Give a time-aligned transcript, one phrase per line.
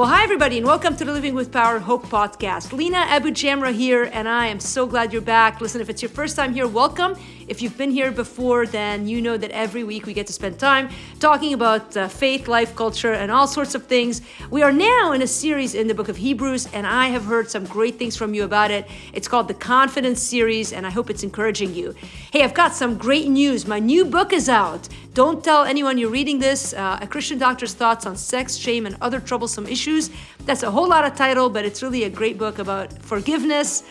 [0.00, 2.72] Well, hi, everybody, and welcome to the Living with Power Hope podcast.
[2.72, 5.60] Lina AbuJamra here, and I am so glad you're back.
[5.60, 7.16] Listen, if it's your first time here, welcome.
[7.50, 10.60] If you've been here before, then you know that every week we get to spend
[10.60, 10.88] time
[11.18, 14.22] talking about uh, faith, life, culture, and all sorts of things.
[14.52, 17.50] We are now in a series in the book of Hebrews, and I have heard
[17.50, 18.86] some great things from you about it.
[19.12, 21.92] It's called the Confidence Series, and I hope it's encouraging you.
[22.30, 23.66] Hey, I've got some great news.
[23.66, 24.88] My new book is out.
[25.14, 26.72] Don't tell anyone you're reading this.
[26.72, 30.08] Uh, a Christian doctor's thoughts on sex, shame, and other troublesome issues.
[30.44, 33.82] That's a whole lot of title, but it's really a great book about forgiveness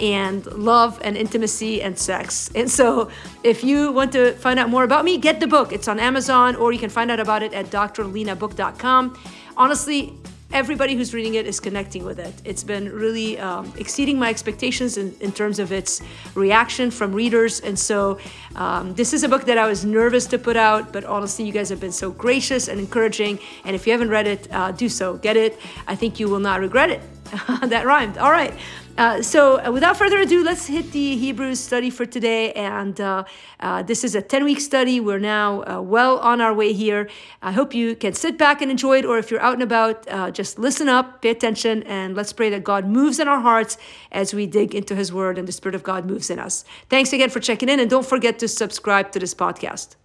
[0.00, 2.50] and love and intimacy and sex.
[2.54, 3.10] And so,
[3.44, 5.72] if you want to find out more about me, get the book.
[5.72, 9.18] It's on Amazon, or you can find out about it at drlinabook.com.
[9.56, 10.14] Honestly,
[10.52, 12.34] everybody who's reading it is connecting with it.
[12.44, 16.02] It's been really um, exceeding my expectations in, in, terms of its
[16.34, 17.60] reaction from readers.
[17.60, 18.18] And so,
[18.56, 21.52] um, this is a book that I was nervous to put out, but honestly, you
[21.52, 23.38] guys have been so gracious and encouraging.
[23.64, 25.18] And if you haven't read it, uh, do so.
[25.18, 25.58] Get it.
[25.86, 27.02] I think you will not regret it.
[27.62, 28.18] that rhymed.
[28.18, 28.54] All right.
[29.00, 32.52] Uh, so, uh, without further ado, let's hit the Hebrews study for today.
[32.52, 33.24] And uh,
[33.58, 35.00] uh this is a 10 week study.
[35.00, 37.08] We're now uh, well on our way here.
[37.40, 40.06] I hope you can sit back and enjoy it, or if you're out and about,
[40.34, 43.78] just listen up, pay attention, and let's pray that God moves in our hearts
[44.12, 46.66] as we dig into His Word and the Spirit of God moves in us.
[46.90, 49.96] Thanks again for checking in, and don't forget to subscribe to this podcast.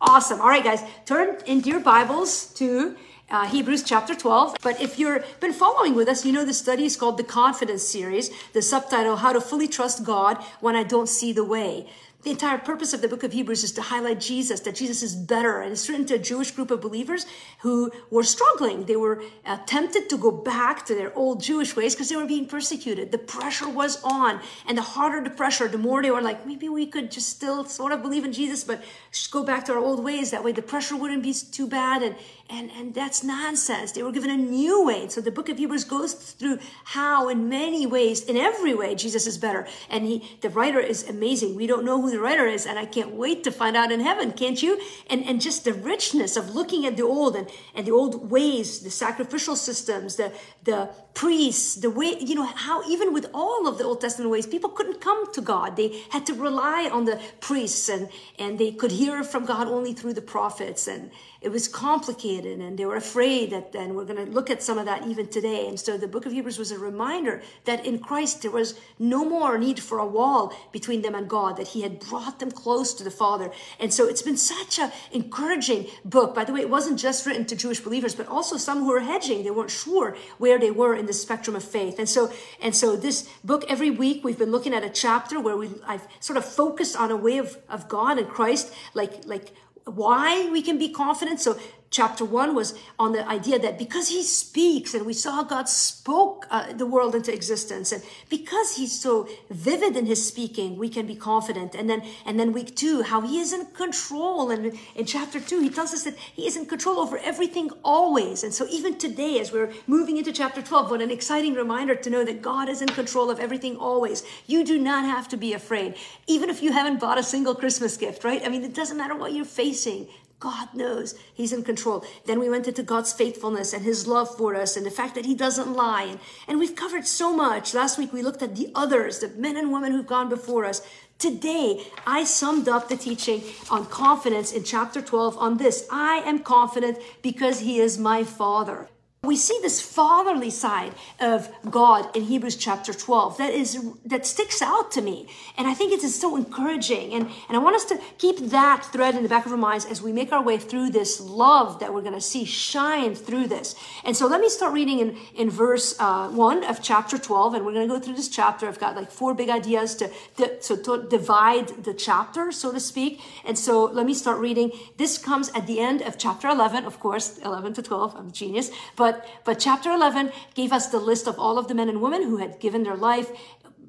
[0.00, 0.40] Awesome.
[0.40, 2.96] All right, guys, turn into your Bibles to
[3.32, 4.56] uh, Hebrews chapter 12.
[4.62, 7.82] But if you've been following with us, you know the study is called the Confidence
[7.82, 11.88] Series, the subtitle, How to Fully Trust God When I Don't See the Way.
[12.22, 15.16] The entire purpose of the book of Hebrews is to highlight Jesus, that Jesus is
[15.16, 15.60] better.
[15.60, 17.26] And it's written to a Jewish group of believers
[17.62, 18.84] who were struggling.
[18.84, 22.24] They were uh, tempted to go back to their old Jewish ways because they were
[22.24, 23.10] being persecuted.
[23.10, 24.40] The pressure was on.
[24.68, 27.64] And the harder the pressure, the more they were like, maybe we could just still
[27.64, 30.30] sort of believe in Jesus, but just go back to our old ways.
[30.30, 32.04] That way the pressure wouldn't be too bad.
[32.04, 32.14] And,
[32.52, 33.92] and, and that's nonsense.
[33.92, 35.08] They were given a new way.
[35.08, 39.26] So the book of Hebrews goes through how, in many ways, in every way, Jesus
[39.26, 39.66] is better.
[39.88, 41.56] And he, the writer is amazing.
[41.56, 44.00] We don't know who the writer is, and I can't wait to find out in
[44.00, 44.78] heaven, can't you?
[45.08, 48.80] And and just the richness of looking at the old and, and the old ways,
[48.80, 50.32] the sacrificial systems, the
[50.64, 54.46] the priests, the way, you know, how even with all of the Old Testament ways,
[54.46, 55.76] people couldn't come to God.
[55.76, 59.92] They had to rely on the priests and and they could hear from God only
[59.92, 60.86] through the prophets.
[60.86, 61.10] And
[61.42, 64.78] it was complicated and they were afraid that then we're going to look at some
[64.78, 65.66] of that even today.
[65.66, 69.24] And so the book of Hebrews was a reminder that in Christ there was no
[69.24, 72.94] more need for a wall between them and God, that he had brought them close
[72.94, 73.50] to the Father.
[73.80, 76.34] And so it's been such a encouraging book.
[76.34, 79.00] By the way, it wasn't just written to Jewish believers, but also some who were
[79.00, 79.42] hedging.
[79.42, 81.98] They weren't sure where they were in the spectrum of faith.
[81.98, 85.56] And so, and so this book, every week we've been looking at a chapter where
[85.56, 89.52] we, I've sort of focused on a way of, of God and Christ, like, like
[89.84, 91.40] why we can be confident.
[91.40, 91.58] So
[91.92, 96.46] chapter one was on the idea that because he speaks and we saw God spoke
[96.50, 101.06] uh, the world into existence and because he's so vivid in his speaking, we can
[101.06, 101.74] be confident.
[101.74, 104.50] And then, and then week two, how he is in control.
[104.50, 108.42] And in chapter two, he tells us that he is in control over everything always.
[108.42, 112.10] And so even today, as we're moving into chapter 12, what an exciting reminder to
[112.10, 114.24] know that God is in control of everything always.
[114.46, 115.96] You do not have to be afraid.
[116.26, 118.42] Even if you haven't bought a single Christmas gift, right?
[118.44, 120.08] I mean, it doesn't matter what you're facing.
[120.42, 122.04] God knows He's in control.
[122.26, 125.24] Then we went into God's faithfulness and His love for us and the fact that
[125.24, 126.02] He doesn't lie.
[126.02, 127.74] And, and we've covered so much.
[127.74, 130.82] Last week we looked at the others, the men and women who've gone before us.
[131.20, 136.40] Today, I summed up the teaching on confidence in chapter 12 on this I am
[136.40, 138.88] confident because He is my Father.
[139.24, 144.60] We see this fatherly side of God in Hebrews chapter 12 that is that sticks
[144.60, 145.28] out to me.
[145.56, 147.14] And I think it is so encouraging.
[147.14, 149.84] And, and I want us to keep that thread in the back of our minds
[149.84, 153.46] as we make our way through this love that we're going to see shine through
[153.46, 153.76] this.
[154.04, 157.54] And so let me start reading in, in verse uh, 1 of chapter 12.
[157.54, 158.66] And we're going to go through this chapter.
[158.66, 163.20] I've got like four big ideas to, to, to divide the chapter, so to speak.
[163.44, 164.72] And so let me start reading.
[164.96, 168.16] This comes at the end of chapter 11, of course, 11 to 12.
[168.16, 168.72] I'm a genius.
[168.96, 172.00] But but, but chapter 11 gave us the list of all of the men and
[172.00, 173.30] women who had given their life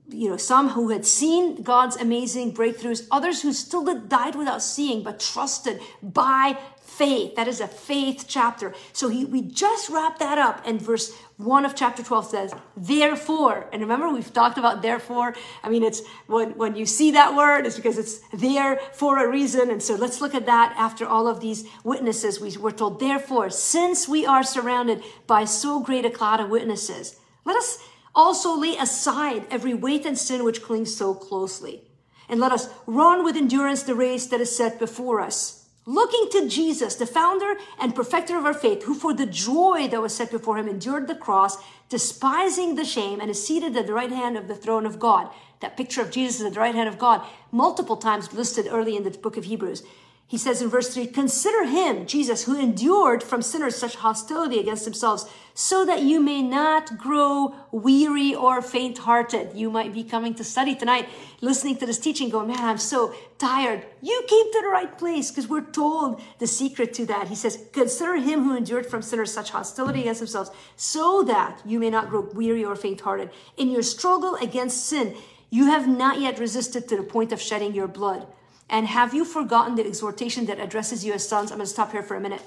[0.09, 5.01] you know, some who had seen God's amazing breakthroughs, others who still died without seeing,
[5.01, 6.59] but trusted by
[7.03, 7.35] faith.
[7.35, 8.73] That is a faith chapter.
[8.93, 10.61] So he, we just wrapped that up.
[10.65, 13.67] And verse 1 of chapter 12 says, therefore.
[13.73, 15.35] And remember, we've talked about therefore.
[15.63, 19.29] I mean, it's when, when you see that word, it's because it's there for a
[19.29, 19.69] reason.
[19.69, 22.39] And so let's look at that after all of these witnesses.
[22.39, 27.19] We were told, therefore, since we are surrounded by so great a cloud of witnesses,
[27.43, 27.79] let us
[28.15, 31.83] also lay aside every weight and sin which clings so closely.
[32.29, 36.47] And let us run with endurance the race that is set before us looking to
[36.47, 40.31] Jesus, the founder and perfecter of our faith, who for the joy that was set
[40.31, 41.57] before him endured the cross,
[41.89, 45.29] despising the shame, and is seated at the right hand of the throne of God.
[45.59, 49.03] That picture of Jesus at the right hand of God, multiple times listed early in
[49.03, 49.83] the book of Hebrews.
[50.27, 54.85] He says in verse 3 Consider him, Jesus, who endured from sinners such hostility against
[54.85, 59.51] themselves, so that you may not grow weary or faint hearted.
[59.53, 61.07] You might be coming to study tonight,
[61.41, 63.85] listening to this teaching, going, Man, I'm so tired.
[64.01, 67.27] You came to the right place because we're told the secret to that.
[67.27, 71.79] He says, Consider him who endured from sinners such hostility against themselves, so that you
[71.79, 73.29] may not grow weary or faint hearted.
[73.57, 75.15] In your struggle against sin,
[75.51, 78.25] you have not yet resisted to the point of shedding your blood.
[78.73, 81.51] And have you forgotten the exhortation that addresses you as sons?
[81.51, 82.41] I'm going to stop here for a minute.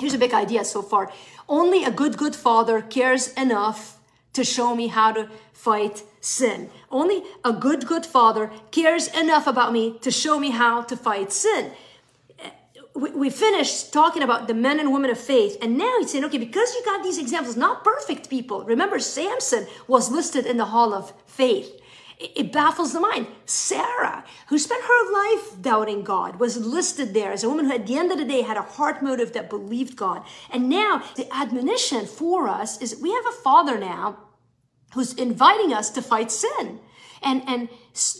[0.00, 1.12] Here's a big idea so far.
[1.48, 3.96] Only a good, good father cares enough
[4.32, 6.70] to show me how to fight sin.
[6.90, 11.32] Only a good, good father cares enough about me to show me how to fight
[11.32, 11.70] sin.
[12.96, 16.38] We finished talking about the men and women of faith, and now he's saying, okay,
[16.38, 18.64] because you got these examples, not perfect people.
[18.64, 21.80] Remember, Samson was listed in the hall of faith.
[22.18, 23.26] It baffles the mind.
[23.44, 27.86] Sarah, who spent her life doubting God, was listed there as a woman who, at
[27.86, 30.24] the end of the day, had a heart motive that believed God.
[30.50, 34.18] And now, the admonition for us is we have a father now
[34.94, 36.78] who's inviting us to fight sin.
[37.20, 37.68] And, and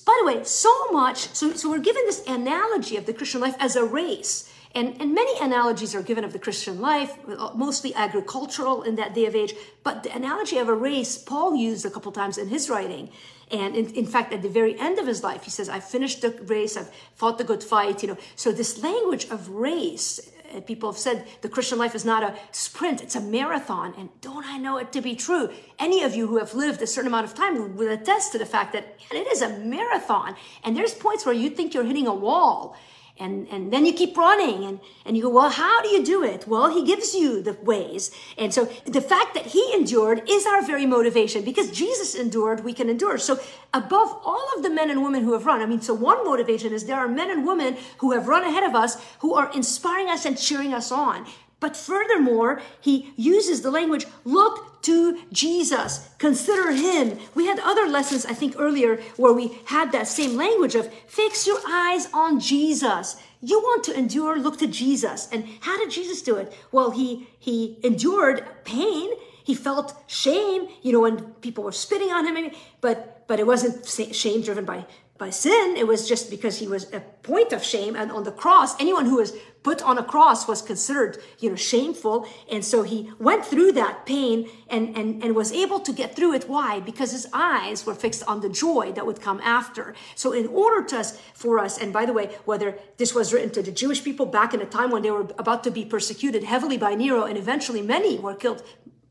[0.05, 3.57] by the way, so much, so, so we're given this analogy of the Christian life
[3.61, 4.53] as a race.
[4.75, 7.17] And, and many analogies are given of the Christian life,
[7.55, 9.55] mostly agricultural in that day of age.
[9.85, 13.11] But the analogy of a race, Paul used a couple times in his writing.
[13.53, 16.23] And in, in, fact, at the very end of his life, he says, I finished
[16.23, 18.19] the race, I've fought the good fight, you know.
[18.35, 22.35] So this language of race, uh, people have said the Christian life is not a
[22.51, 23.95] sprint, it's a marathon.
[23.97, 25.51] And don't I know it to be true?
[25.79, 28.47] Any of you who have lived a certain amount of time will attest to the
[28.47, 30.35] fact that man, it is a marathon.
[30.65, 32.77] And there's points where you think you're hitting a wall
[33.19, 36.25] and and then you keep running and and you go well how do you do
[36.25, 36.49] it?
[36.49, 38.11] Well he gives you the ways.
[38.37, 41.45] And so the fact that he endured is our very motivation.
[41.45, 43.19] Because jesus endured we can endure.
[43.19, 43.39] So
[43.73, 46.73] above all of the men and women who have run i mean so one motivation
[46.73, 50.09] is there are men and women who have run ahead of us who are inspiring
[50.09, 51.27] us and cheering us on
[51.65, 57.19] but furthermore, he uses the language, look to Jesus, consider him.
[57.35, 61.47] We had other lessons, I think, earlier where we had that same language of fix
[61.47, 63.17] your eyes on Jesus.
[63.41, 65.27] You want to endure, look to Jesus.
[65.33, 66.53] And how did Jesus do it?
[66.71, 69.09] Well, he, he endured pain.
[69.43, 72.51] He felt shame, you know, when people were spitting on him,
[72.83, 74.85] but, but it wasn't shame driven by
[75.17, 75.77] by sin.
[75.77, 77.95] It was just because he was a point of shame.
[77.95, 79.33] And on the cross, anyone who was
[79.63, 82.27] put on a cross was considered, you know, shameful.
[82.51, 86.35] And so he went through that pain and, and, and was able to get through
[86.35, 86.49] it.
[86.49, 86.81] Why?
[86.81, 89.95] Because his eyes were fixed on the joy that would come after.
[90.17, 93.51] So in order to us, for us, and by the way, whether this was written
[93.51, 96.45] to the Jewish people back in a time when they were about to be persecuted
[96.45, 98.63] heavily by Nero, and eventually many were killed,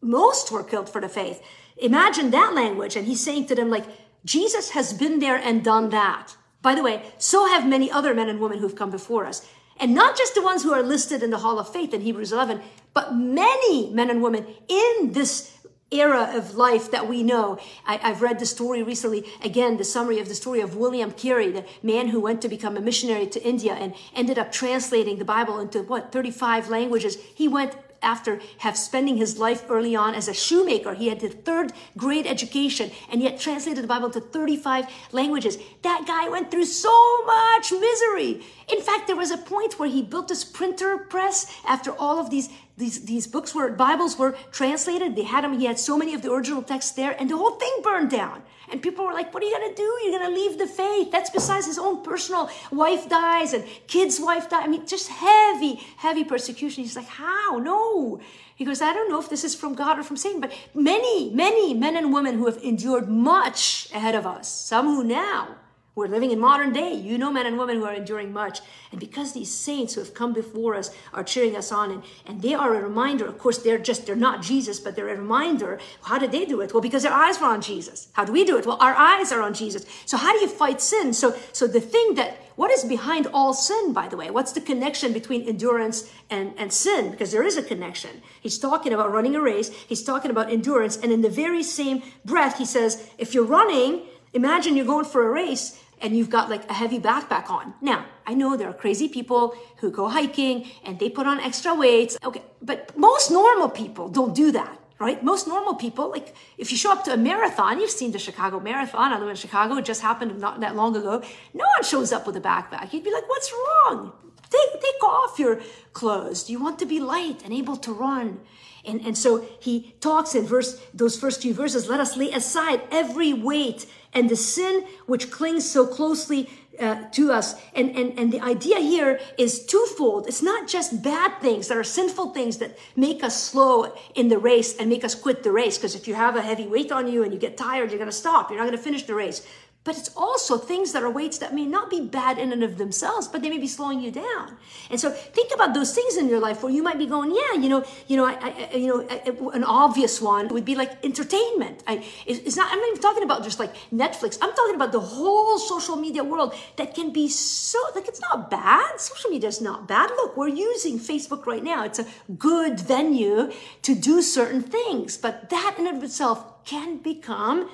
[0.02, 1.42] most were killed for the faith.
[1.78, 2.96] Imagine that language.
[2.96, 3.86] And he's saying to them, like,
[4.26, 6.36] Jesus has been there and done that.
[6.62, 9.48] By the way, so have many other men and women who've come before us.
[9.80, 12.32] And not just the ones who are listed in the Hall of Faith in Hebrews
[12.32, 12.62] 11,
[12.94, 15.58] but many men and women in this
[15.92, 17.60] era of life that we know.
[17.86, 21.52] I, have read the story recently, again, the summary of the story of William Carey,
[21.52, 25.26] the man who went to become a missionary to India and ended up translating the
[25.26, 27.18] Bible into what, 35 languages.
[27.36, 30.94] He went after have spending his life early on as a shoemaker.
[30.94, 35.58] He had the third grade education and yet translated the Bible into 35 languages.
[35.82, 38.44] That guy went through so much misery.
[38.72, 42.30] In fact, there was a point where he built this printer press after all of
[42.30, 45.16] these these, these books were Bibles were translated.
[45.16, 47.52] They had them, he had so many of the original texts there, and the whole
[47.52, 48.42] thing burned down.
[48.74, 50.00] And people were like, What are you gonna do?
[50.04, 51.12] You're gonna leave the faith.
[51.12, 54.64] That's besides his own personal wife dies and kid's wife dies.
[54.66, 56.84] I mean, just heavy, heavy persecution.
[56.84, 57.60] He's like, How?
[57.60, 58.20] No.
[58.56, 61.30] He goes, I don't know if this is from God or from Satan, but many,
[61.30, 65.56] many men and women who have endured much ahead of us, some who now
[65.96, 66.92] we're living in modern day.
[66.92, 68.62] You know men and women who are enduring much.
[68.92, 72.42] And because these saints who have come before us are cheering us on, and, and
[72.42, 75.80] they are a reminder, of course, they're just, they're not Jesus, but they're a reminder.
[76.04, 76.74] How did they do it?
[76.74, 78.08] Well, because their eyes were on Jesus.
[78.14, 78.66] How do we do it?
[78.66, 79.86] Well, our eyes are on Jesus.
[80.06, 81.14] So how do you fight sin?
[81.14, 84.32] So, so the thing that, what is behind all sin, by the way?
[84.32, 87.12] What's the connection between endurance and, and sin?
[87.12, 88.24] Because there is a connection.
[88.42, 89.70] He's talking about running a race.
[89.70, 90.98] He's talking about endurance.
[90.98, 95.28] And in the very same breath, he says, if you're running, imagine you're going for
[95.28, 97.74] a race and you've got like a heavy backpack on.
[97.82, 101.74] Now, I know there are crazy people who go hiking and they put on extra
[101.74, 102.18] weights.
[102.24, 104.78] Okay, but most normal people don't do that.
[105.04, 105.22] right?
[105.24, 108.60] Most normal people, like if you show up to a marathon, you've seen the Chicago
[108.60, 109.12] Marathon.
[109.12, 109.76] I live in Chicago.
[109.78, 111.22] It just happened not that long ago.
[111.54, 112.94] No one shows up with a backpack.
[112.94, 114.14] You'd be like, what's wrong?
[114.50, 115.60] Take, take off your
[115.94, 116.50] clothes.
[116.50, 118.40] You want to be light and able to run.
[118.86, 122.82] And, and so he talks in verse, those first few verses, let us lay aside
[122.92, 127.56] every weight and the sin which clings so closely uh, to us.
[127.76, 130.28] And, and, and the idea here is twofold.
[130.28, 134.40] It's not just bad things that are sinful things that make us slow in the
[134.40, 135.78] race and make us quit the race.
[135.78, 138.10] Because if you have a heavy weight on you and you get tired, you're going
[138.10, 138.50] to stop.
[138.50, 139.46] You're not going to finish the race
[139.84, 142.78] but it's also things that are weights that may not be bad in and of
[142.78, 144.58] themselves, but they may be slowing you down.
[144.90, 147.60] And so think about those things in your life where you might be going, yeah,
[147.60, 151.04] you know, you know, I, I, you know, I, an obvious one would be like
[151.04, 151.84] entertainment.
[151.86, 152.72] I, it's not.
[152.72, 154.38] I'm not even talking about just like Netflix.
[154.42, 158.50] I'm talking about the whole social media world that can be so like it's not
[158.50, 159.02] bad.
[159.02, 160.10] Social media is not bad.
[160.12, 161.84] Look, we're using Facebook right now.
[161.84, 166.98] It's a good venue to do certain things, but that in and of itself can
[166.98, 167.70] become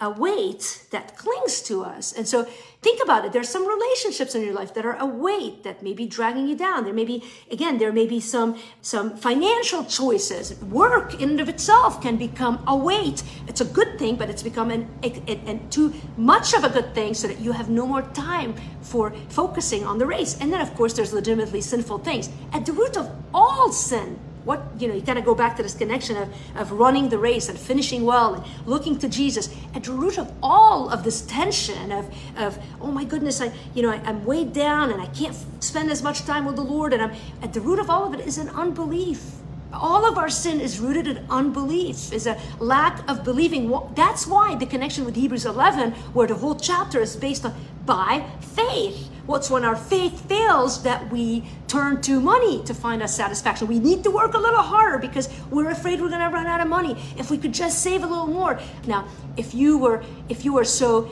[0.00, 2.12] a weight that clings to us.
[2.12, 2.44] And so
[2.82, 3.32] think about it.
[3.32, 6.56] There's some relationships in your life that are a weight that may be dragging you
[6.56, 6.84] down.
[6.84, 10.60] There may be, again, there may be some, some financial choices.
[10.64, 13.22] Work in and of itself can become a weight.
[13.46, 17.14] It's a good thing, but it's become an, an, too much of a good thing
[17.14, 20.36] so that you have no more time for focusing on the race.
[20.40, 22.30] And then, of course, there's legitimately sinful things.
[22.52, 25.62] At the root of all sin what you know you kind of go back to
[25.62, 29.84] this connection of, of running the race and finishing well and looking to jesus at
[29.84, 33.90] the root of all of this tension of of oh my goodness i you know
[33.90, 37.02] I, am weighed down and i can't spend as much time with the lord and
[37.02, 39.32] i'm at the root of all of it is an unbelief
[39.74, 44.54] all of our sin is rooted in unbelief is a lack of believing that's why
[44.54, 47.54] the connection with hebrews 11 where the whole chapter is based on
[47.84, 53.16] by faith What's when our faith fails that we turn to money to find us
[53.16, 53.68] satisfaction.
[53.68, 56.60] We need to work a little harder because we're afraid we're going to run out
[56.60, 56.94] of money.
[57.16, 58.60] If we could just save a little more.
[58.86, 61.10] Now, if you were if you were so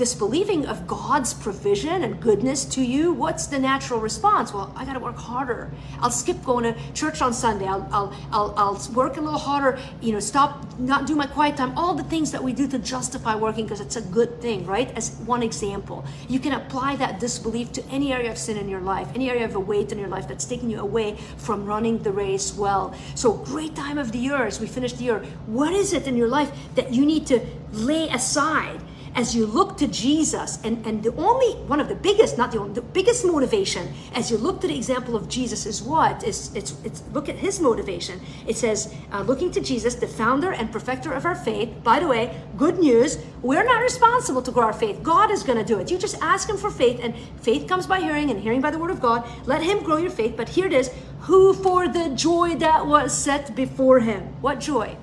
[0.00, 4.50] disbelieving of God's provision and goodness to you, what's the natural response?
[4.50, 5.70] Well, I got to work harder.
[6.00, 7.66] I'll skip going to church on Sunday.
[7.66, 11.58] I'll, I'll, I'll, I'll work a little harder, you know, stop, not do my quiet
[11.58, 14.64] time, all the things that we do to justify working because it's a good thing,
[14.64, 14.90] right?
[14.96, 16.02] As one example.
[16.30, 19.44] You can apply that disbelief to any area of sin in your life, any area
[19.44, 22.94] of a weight in your life that's taking you away from running the race well.
[23.14, 25.18] So, great time of the year as we finish the year.
[25.44, 28.80] What is it in your life that you need to lay aside?
[29.14, 32.58] As you look to Jesus, and, and the only one of the biggest, not the
[32.58, 36.22] only, the biggest motivation as you look to the example of Jesus is what?
[36.22, 38.20] It's, it's, it's look at his motivation.
[38.46, 41.82] It says, uh, looking to Jesus, the founder and perfecter of our faith.
[41.82, 45.02] By the way, good news, we're not responsible to grow our faith.
[45.02, 45.90] God is going to do it.
[45.90, 48.78] You just ask him for faith, and faith comes by hearing, and hearing by the
[48.78, 49.28] word of God.
[49.46, 50.36] Let him grow your faith.
[50.36, 50.90] But here it is
[51.20, 54.22] who for the joy that was set before him.
[54.40, 54.96] What joy?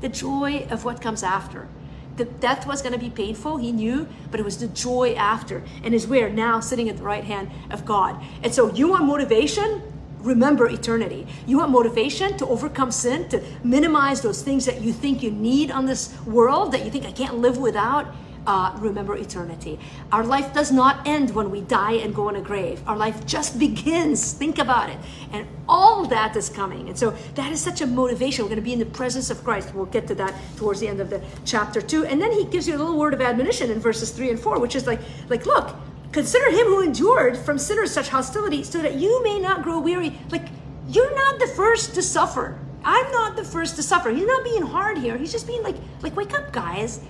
[0.00, 1.68] The joy of what comes after
[2.16, 5.62] the death was going to be painful he knew but it was the joy after
[5.82, 8.22] and is where now sitting at the right hand of god.
[8.42, 9.82] And so you want motivation?
[10.20, 11.26] Remember eternity.
[11.46, 15.70] You want motivation to overcome sin to minimize those things that you think you need
[15.70, 18.06] on this world that you think i can't live without
[18.46, 19.78] uh, remember eternity.
[20.12, 22.82] Our life does not end when we die and go in a grave.
[22.86, 24.32] Our life just begins.
[24.32, 24.98] Think about it.
[25.32, 26.88] And all that is coming.
[26.88, 28.44] And so that is such a motivation.
[28.44, 29.74] We're going to be in the presence of Christ.
[29.74, 32.04] We'll get to that towards the end of the chapter two.
[32.04, 34.58] And then he gives you a little word of admonition in verses three and four,
[34.58, 35.74] which is like, like, look,
[36.12, 40.18] consider him who endured from sinners such hostility so that you may not grow weary.
[40.30, 40.48] Like,
[40.88, 42.58] you're not the first to suffer.
[42.86, 44.10] I'm not the first to suffer.
[44.10, 45.16] He's not being hard here.
[45.16, 47.00] He's just being like, like, wake up, guys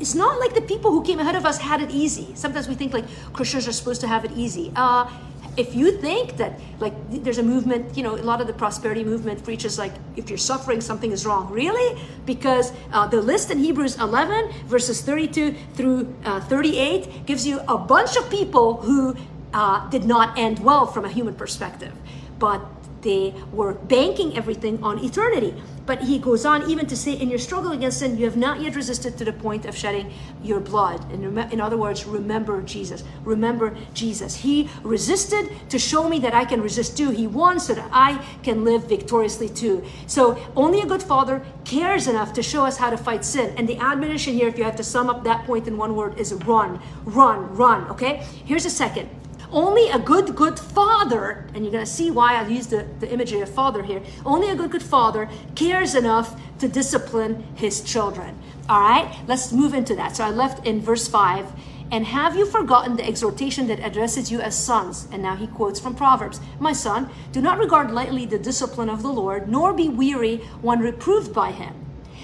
[0.00, 2.34] it's not like the people who came ahead of us had it easy.
[2.34, 4.72] Sometimes we think like Christians are supposed to have it easy.
[4.74, 5.10] Uh,
[5.56, 9.04] if you think that like there's a movement, you know, a lot of the prosperity
[9.04, 11.50] movement preaches like if you're suffering, something is wrong.
[11.50, 12.00] Really?
[12.24, 17.76] Because uh, the list in Hebrews 11 verses 32 through uh, 38 gives you a
[17.76, 19.16] bunch of people who
[19.52, 21.92] uh, did not end well from a human perspective,
[22.38, 22.62] but
[23.02, 25.54] they were banking everything on eternity.
[25.90, 28.60] But he goes on even to say, in your struggle against sin, you have not
[28.60, 31.00] yet resisted to the point of shedding your blood.
[31.10, 33.02] And in other words, remember Jesus.
[33.24, 34.36] Remember Jesus.
[34.36, 37.10] He resisted to show me that I can resist too.
[37.10, 39.84] He won so that I can live victoriously too.
[40.06, 43.52] So only a good father cares enough to show us how to fight sin.
[43.56, 46.20] And the admonition here, if you have to sum up that point in one word,
[46.20, 47.90] is run, run, run.
[47.90, 48.24] Okay?
[48.44, 49.10] Here's a second
[49.52, 53.10] only a good, good father, and you're going to see why I use the, the
[53.10, 54.02] imagery of father here.
[54.24, 58.38] Only a good, good father cares enough to discipline his children.
[58.68, 60.16] All right, let's move into that.
[60.16, 61.52] So I left in verse 5
[61.90, 65.08] And have you forgotten the exhortation that addresses you as sons?
[65.10, 69.02] And now he quotes from Proverbs My son, do not regard lightly the discipline of
[69.02, 71.74] the Lord, nor be weary when reproved by him.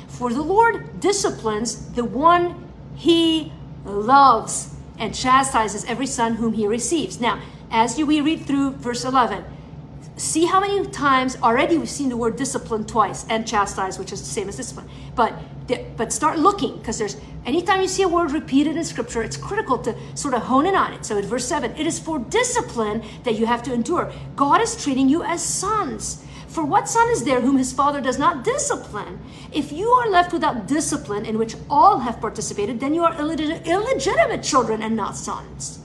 [0.06, 3.52] For the Lord disciplines the one he
[3.84, 7.20] loves and chastises every son whom he receives.
[7.20, 9.44] Now, as you, we read through verse 11,
[10.16, 14.20] see how many times already we've seen the word discipline twice and chastise, which is
[14.20, 14.88] the same as discipline.
[15.14, 15.34] But
[15.96, 19.78] but start looking because there's anytime you see a word repeated in scripture, it's critical
[19.78, 21.04] to sort of hone in on it.
[21.04, 24.12] So in verse 7, it is for discipline that you have to endure.
[24.36, 26.22] God is treating you as sons.
[26.56, 29.20] For what son is there whom his father does not discipline?
[29.52, 33.66] If you are left without discipline in which all have participated, then you are illegit-
[33.66, 35.80] illegitimate children and not sons.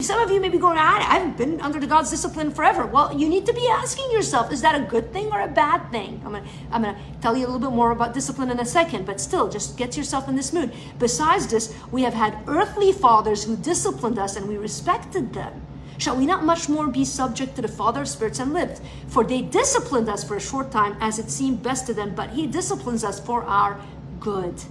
[0.00, 2.86] Some of you may be going, I haven't been under the God's discipline forever.
[2.86, 5.92] Well, you need to be asking yourself, is that a good thing or a bad
[5.92, 6.20] thing?
[6.24, 9.06] I'm gonna, I'm gonna tell you a little bit more about discipline in a second,
[9.06, 10.72] but still, just get yourself in this mood.
[10.98, 15.62] Besides this, we have had earthly fathers who disciplined us and we respected them.
[15.98, 18.80] Shall we not much more be subject to the Father of spirits and live?
[19.08, 22.30] For they disciplined us for a short time as it seemed best to them, but
[22.30, 23.80] He disciplines us for our
[24.20, 24.62] good,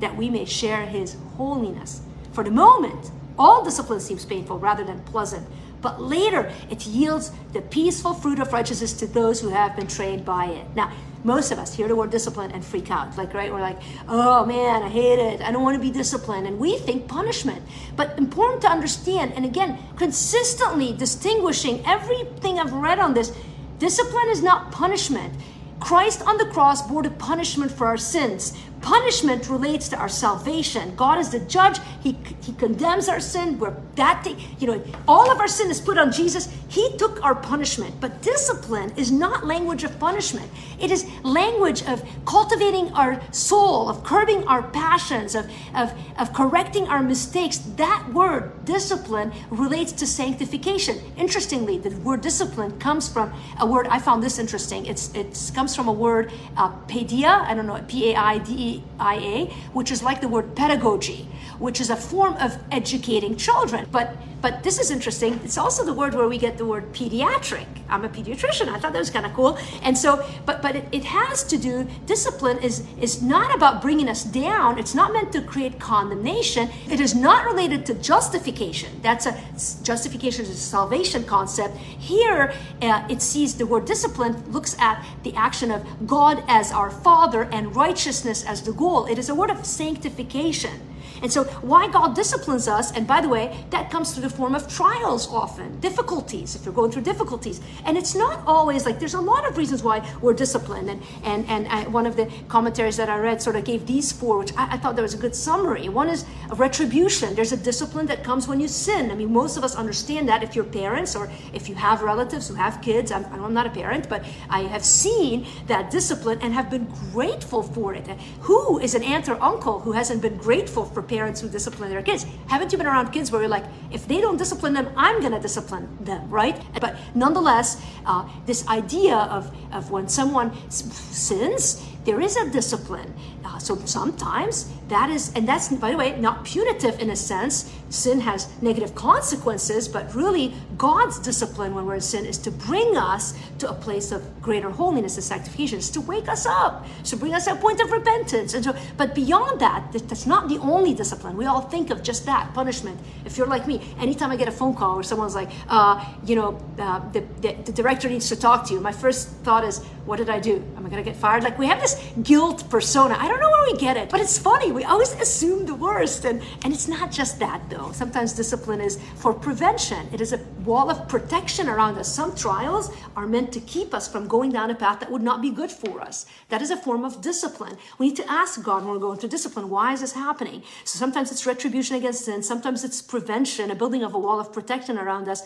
[0.00, 2.00] that we may share His holiness.
[2.32, 5.46] For the moment, all discipline seems painful rather than pleasant,
[5.80, 10.24] but later it yields the peaceful fruit of righteousness to those who have been trained
[10.24, 10.66] by it.
[10.74, 10.92] Now,
[11.24, 13.16] most of us hear the word discipline and freak out.
[13.16, 13.52] Like, right?
[13.52, 15.40] We're like, oh man, I hate it.
[15.40, 16.46] I don't want to be disciplined.
[16.46, 17.62] And we think punishment.
[17.96, 23.36] But important to understand, and again, consistently distinguishing everything I've read on this
[23.78, 25.34] discipline is not punishment.
[25.80, 28.56] Christ on the cross bore the punishment for our sins.
[28.82, 30.94] Punishment relates to our salvation.
[30.96, 31.78] God is the judge.
[32.02, 33.58] He, he condemns our sin.
[33.58, 36.48] Where that thing, you know, all of our sin is put on Jesus.
[36.68, 37.94] He took our punishment.
[38.00, 40.50] But discipline is not language of punishment.
[40.80, 46.88] It is language of cultivating our soul, of curbing our passions, of, of, of correcting
[46.88, 47.58] our mistakes.
[47.76, 50.98] That word, discipline, relates to sanctification.
[51.16, 54.86] Interestingly, the word discipline comes from a word, I found this interesting.
[54.86, 58.52] It's, it comes from a word, uh, paideia, I don't know, P A I D
[58.52, 63.86] E IA, which is like the word pedagogy, which is a form of educating children.
[63.90, 65.40] But but this is interesting.
[65.44, 67.66] It's also the word where we get the word pediatric.
[67.88, 68.66] I'm a pediatrician.
[68.68, 69.56] I thought that was kind of cool.
[69.82, 71.86] And so, but but it, it has to do.
[72.06, 74.78] Discipline is is not about bringing us down.
[74.78, 76.70] It's not meant to create condemnation.
[76.90, 79.00] It is not related to justification.
[79.00, 79.40] That's a
[79.84, 81.76] justification is a salvation concept.
[81.76, 86.90] Here, uh, it sees the word discipline looks at the action of God as our
[86.90, 89.06] Father and righteousness as the goal.
[89.06, 90.91] It is a word of sanctification.
[91.22, 94.54] And so, why God disciplines us, and by the way, that comes through the form
[94.54, 97.60] of trials often, difficulties, if you're going through difficulties.
[97.84, 100.90] And it's not always like there's a lot of reasons why we're disciplined.
[100.90, 104.10] And, and, and I, one of the commentaries that I read sort of gave these
[104.10, 105.88] four, which I, I thought that was a good summary.
[105.88, 106.24] One is
[106.56, 107.34] retribution.
[107.34, 109.10] There's a discipline that comes when you sin.
[109.10, 112.48] I mean, most of us understand that if you're parents or if you have relatives
[112.48, 113.12] who have kids.
[113.12, 117.62] I'm, I'm not a parent, but I have seen that discipline and have been grateful
[117.62, 118.06] for it.
[118.40, 122.02] Who is an aunt or uncle who hasn't been grateful for parents who discipline their
[122.02, 122.24] kids.
[122.48, 125.32] Haven't you been around kids where you're like, if they don't discipline them, I'm going
[125.32, 126.56] to discipline them, right?
[126.80, 127.68] But nonetheless,
[128.06, 133.12] uh, this idea of, of when someone sins, there is a discipline.
[133.44, 137.70] Uh, so sometimes that is, and that's, by the way, not punitive in a sense.
[137.92, 142.96] Sin has negative consequences, but really God's discipline when we're in sin is to bring
[142.96, 145.76] us to a place of greater holiness and sanctification.
[145.76, 148.54] It's to wake us up, to bring us to a point of repentance.
[148.54, 151.36] And so, but beyond that, that's not the only discipline.
[151.36, 152.98] We all think of just that punishment.
[153.26, 156.34] If you're like me, anytime I get a phone call where someone's like, uh, you
[156.34, 159.84] know, uh, the, the, the director needs to talk to you, my first thought is,
[160.04, 160.56] what did I do?
[160.76, 161.44] Am I going to get fired?
[161.44, 163.16] Like we have this guilt persona.
[163.18, 164.72] I don't know where we get it, but it's funny.
[164.72, 166.24] We always assume the worst.
[166.24, 167.92] And, and it's not just that, though.
[167.92, 172.12] Sometimes discipline is for prevention, it is a wall of protection around us.
[172.12, 175.40] Some trials are meant to keep us from going down a path that would not
[175.40, 176.26] be good for us.
[176.48, 177.76] That is a form of discipline.
[177.98, 180.62] We need to ask God when we're going through discipline, why is this happening?
[180.84, 184.52] So sometimes it's retribution against sin, sometimes it's prevention, a building of a wall of
[184.52, 185.42] protection around us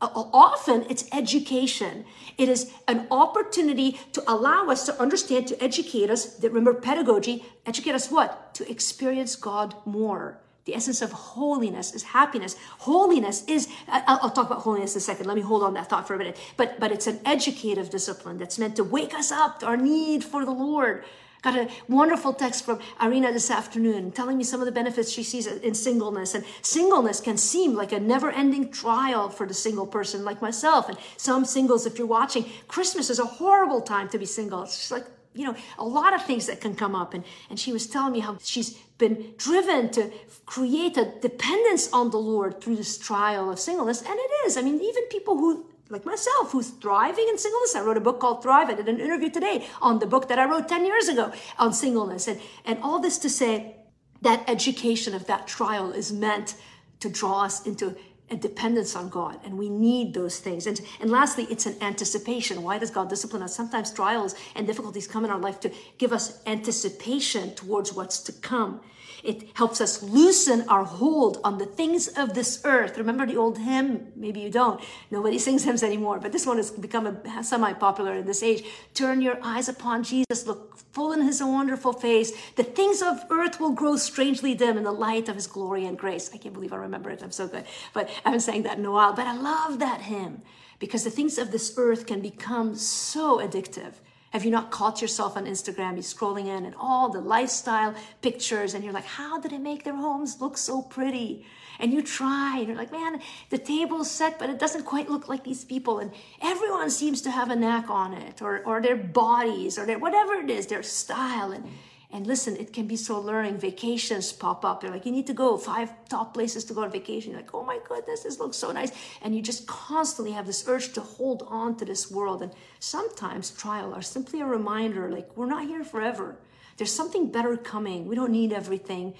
[0.00, 2.04] often it's education.
[2.38, 6.36] It is an opportunity to allow us to understand, to educate us.
[6.36, 8.54] That remember pedagogy, educate us what?
[8.54, 10.38] To experience God more.
[10.64, 12.54] The essence of holiness is happiness.
[12.78, 15.26] Holiness is, I'll, I'll, talk about holiness in a second.
[15.26, 16.38] Let me hold on that thought for a minute.
[16.56, 20.22] But, but it's an educative discipline that's meant to wake us up to our need
[20.22, 21.04] for the Lord,
[21.42, 25.24] Got a wonderful text from Arena this afternoon telling me some of the benefits she
[25.24, 26.36] sees in singleness.
[26.36, 30.88] And singleness can seem like a never ending trial for the single person like myself.
[30.88, 34.62] And some singles, if you're watching, Christmas is a horrible time to be single.
[34.62, 37.12] It's like, you know, a lot of things that can come up.
[37.12, 40.12] And, and she was telling me how she's been driven to
[40.46, 44.00] create a dependence on the Lord through this trial of singleness.
[44.02, 44.56] And it is.
[44.56, 47.76] I mean, even people who like myself, who's thriving in singleness.
[47.76, 48.70] I wrote a book called Thrive.
[48.70, 51.74] I did an interview today on the book that I wrote 10 years ago on
[51.74, 52.26] singleness.
[52.28, 53.76] And, and all this to say
[54.22, 56.54] that education of that trial is meant
[57.00, 57.94] to draw us into
[58.30, 59.38] a dependence on God.
[59.44, 60.66] And we need those things.
[60.66, 62.62] And, and lastly, it's an anticipation.
[62.62, 63.54] Why does God discipline us?
[63.54, 68.32] Sometimes trials and difficulties come in our life to give us anticipation towards what's to
[68.32, 68.80] come.
[69.22, 72.98] It helps us loosen our hold on the things of this earth.
[72.98, 74.12] Remember the old hymn?
[74.16, 74.80] Maybe you don't.
[75.10, 78.64] Nobody sings hymns anymore, but this one has become semi popular in this age.
[78.94, 82.32] Turn your eyes upon Jesus, look full in his wonderful face.
[82.56, 85.96] The things of earth will grow strangely dim in the light of his glory and
[85.96, 86.30] grace.
[86.34, 87.22] I can't believe I remember it.
[87.22, 87.64] I'm so good.
[87.94, 90.42] But I haven't sang that in a while, but I love that hymn
[90.78, 93.94] because the things of this earth can become so addictive.
[94.32, 95.92] Have you not caught yourself on Instagram?
[95.92, 99.84] You're scrolling in and all the lifestyle pictures, and you're like, how did they make
[99.84, 101.44] their homes look so pretty?
[101.78, 105.28] And you try, and you're like, man, the table's set, but it doesn't quite look
[105.28, 105.98] like these people.
[105.98, 109.98] And everyone seems to have a knack on it, or, or their bodies, or their
[109.98, 111.52] whatever it is, their style.
[111.52, 111.68] And
[112.12, 113.56] and listen, it can be so alluring.
[113.56, 114.80] Vacations pop up.
[114.80, 117.32] They're like, you need to go five top places to go on vacation.
[117.32, 118.92] You're like, oh my goodness, this looks so nice.
[119.22, 122.42] And you just constantly have this urge to hold on to this world.
[122.42, 126.36] And sometimes trial are simply a reminder, like, we're not here forever.
[126.76, 128.06] There's something better coming.
[128.06, 129.14] We don't need everything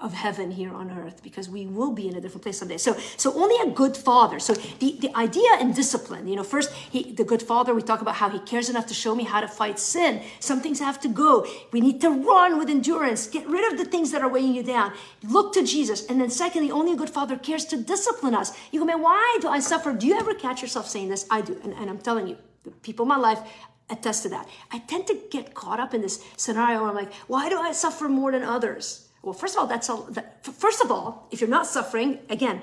[0.00, 2.76] of heaven here on earth because we will be in a different place someday.
[2.76, 4.38] So, so only a good father.
[4.38, 8.02] So the, the idea and discipline, you know, first he, the good father, we talk
[8.02, 10.22] about how he cares enough to show me how to fight sin.
[10.38, 11.46] Some things have to go.
[11.72, 13.26] We need to run with endurance.
[13.26, 14.92] Get rid of the things that are weighing you down.
[15.22, 16.06] Look to Jesus.
[16.06, 18.56] And then secondly, only a good father cares to discipline us.
[18.70, 19.92] You go, man, why do I suffer?
[19.92, 21.26] Do you ever catch yourself saying this?
[21.30, 21.58] I do.
[21.64, 23.40] And, and I'm telling you, the people in my life
[23.88, 24.48] attest to that.
[24.72, 27.72] I tend to get caught up in this scenario where I'm like, why do I
[27.72, 29.05] suffer more than others?
[29.26, 30.02] Well, first of all, that's all.
[30.10, 32.62] That, first of all, if you're not suffering, again,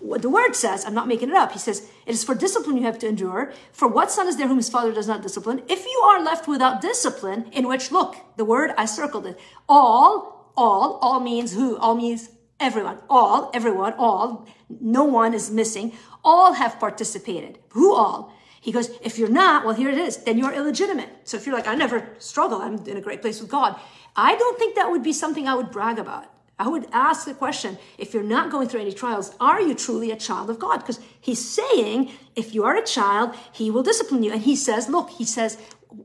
[0.00, 1.52] what the word says, I'm not making it up.
[1.52, 3.52] He says, It is for discipline you have to endure.
[3.70, 5.60] For what son is there whom his father does not discipline?
[5.68, 9.38] If you are left without discipline, in which, look, the word, I circled it.
[9.68, 11.76] All, all, all means who?
[11.76, 13.00] All means everyone.
[13.10, 14.48] All, everyone, all.
[14.80, 15.92] No one is missing.
[16.24, 17.58] All have participated.
[17.72, 18.33] Who all?
[18.64, 21.10] He goes, if you're not, well, here it is, then you're illegitimate.
[21.24, 23.78] So if you're like, I never struggle, I'm in a great place with God.
[24.16, 26.32] I don't think that would be something I would brag about.
[26.58, 30.10] I would ask the question if you're not going through any trials, are you truly
[30.10, 30.78] a child of God?
[30.78, 34.32] Because he's saying, if you are a child, he will discipline you.
[34.32, 35.58] And he says, look, he says,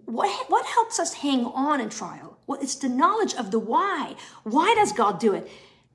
[0.04, 2.40] what, what helps us hang on in trial?
[2.46, 4.16] Well, it's the knowledge of the why.
[4.44, 5.50] Why does God do it?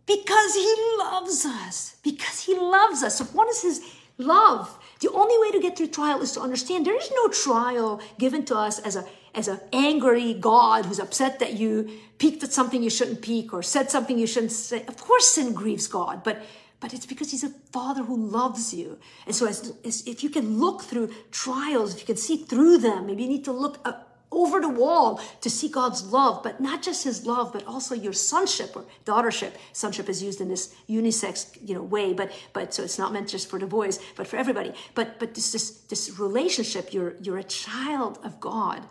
[0.06, 1.96] Because he loves us.
[2.02, 3.18] Because he loves us.
[3.18, 3.82] So, what is his
[4.16, 4.78] love?
[5.00, 8.44] The only way to get through trial is to understand there is no trial given
[8.46, 9.04] to us as a
[9.34, 13.62] as an angry God who's upset that you peeked at something you shouldn't peek or
[13.62, 14.84] said something you shouldn't say.
[14.86, 16.42] Of course, sin grieves God, but
[16.80, 18.98] but it's because he's a father who loves you.
[19.26, 22.78] And so, as, as, if you can look through trials, if you can see through
[22.78, 26.60] them, maybe you need to look up over the wall to see God's love, but
[26.60, 29.52] not just his love, but also your sonship or daughtership.
[29.72, 33.28] Sonship is used in this unisex, you know, way, but but so it's not meant
[33.28, 34.72] just for the boys, but for everybody.
[34.94, 38.82] But but this this this relationship, you're you're a child of God.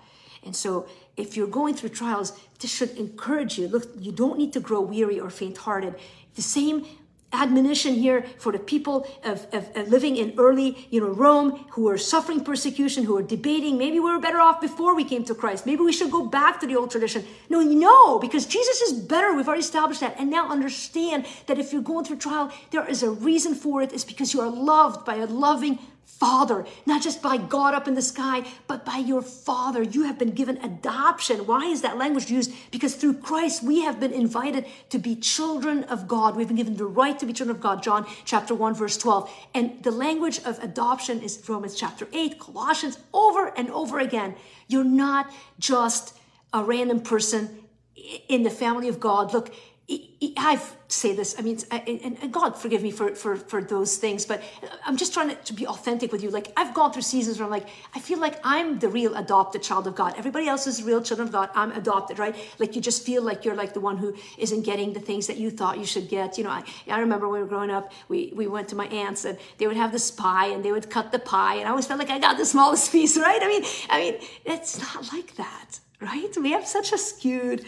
[0.46, 3.68] And so if you're going through trials, this should encourage you.
[3.68, 5.96] Look, you don't need to grow weary or faint hearted.
[6.36, 6.86] The same
[7.34, 11.84] admonition here for the people of, of, of, living in early you know rome who
[11.84, 15.36] were suffering persecution who were debating maybe we were better off before we came to
[15.36, 15.66] christ.
[15.66, 17.26] Maybe we should go back to the old tradition.
[17.50, 19.34] No no because jesus is better.
[19.34, 20.16] We've already established that.
[20.20, 23.92] And now understand that if you're going through trial there is a reason for it.
[23.92, 27.96] It's because you are loved by a loving Father, not just by God up in
[27.96, 29.84] the sky, but by your Father.
[29.84, 31.46] You have been given adoption.
[31.46, 32.54] Why is that language used?
[32.72, 36.36] Because through Christ, we have been invited to be children of God.
[36.36, 37.84] We've been given the right to be children of God.
[37.84, 39.30] John chapter 1, verse 12.
[39.54, 44.36] And the language of adoption is Romans chapter 8, Colossians, over and over again.
[44.68, 46.18] You're not just
[46.54, 47.64] a random person
[48.28, 49.34] in the family of God.
[49.34, 49.54] Look,
[49.90, 54.42] I say this, I mean, and, God forgive me for, for, for those things, but
[54.86, 56.30] I'm just trying to, be authentic with you.
[56.30, 59.62] Like, I've gone through seasons where I'm like, I feel like I'm the real adopted
[59.62, 60.14] child of God.
[60.18, 61.50] Everybody else is real children of God.
[61.54, 62.36] I'm adopted, right?
[62.60, 65.38] Like, you just feel like you're like the one who isn't getting the things that
[65.38, 66.38] you thought you should get.
[66.38, 68.88] You know, I, I remember when we were growing up, we, we went to my
[68.88, 71.72] aunt's and they would have this pie and they would cut the pie, and I
[71.72, 73.40] always felt like I got the smallest piece, right?
[73.42, 74.16] I mean, I mean,
[74.46, 76.36] it's not like that, right?
[76.38, 77.66] We have such a skewed,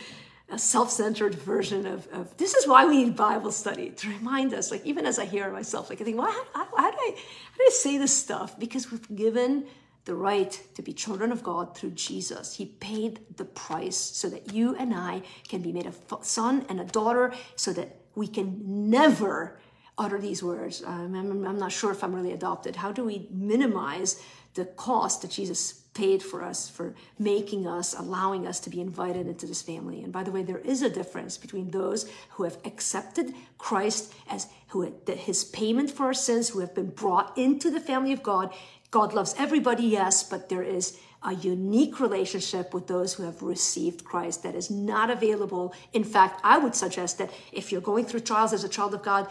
[0.50, 4.72] a self-centered version of, of this is why we need bible study to remind us
[4.72, 7.12] like even as i hear myself like i think well how, how, how do i
[7.12, 9.66] how do i say this stuff because we've given
[10.06, 12.56] the right to be children of God through Jesus.
[12.56, 16.80] He paid the price so that you and I can be made a son and
[16.80, 19.60] a daughter so that we can never
[19.98, 20.84] utter these words.
[20.86, 22.76] I'm, I'm, not sure if I'm really adopted.
[22.76, 24.22] How do we minimize
[24.54, 29.26] the cost that Jesus paid for us for making us, allowing us to be invited
[29.26, 30.04] into this family?
[30.04, 34.48] And by the way, there is a difference between those who have accepted Christ as
[34.68, 38.54] who his payment for our sins, who have been brought into the family of God.
[38.92, 44.04] God loves everybody, yes, but there is a unique relationship with those who have received
[44.04, 45.74] Christ that is not available.
[45.94, 49.02] In fact, I would suggest that if you're going through trials as a child of
[49.02, 49.28] God,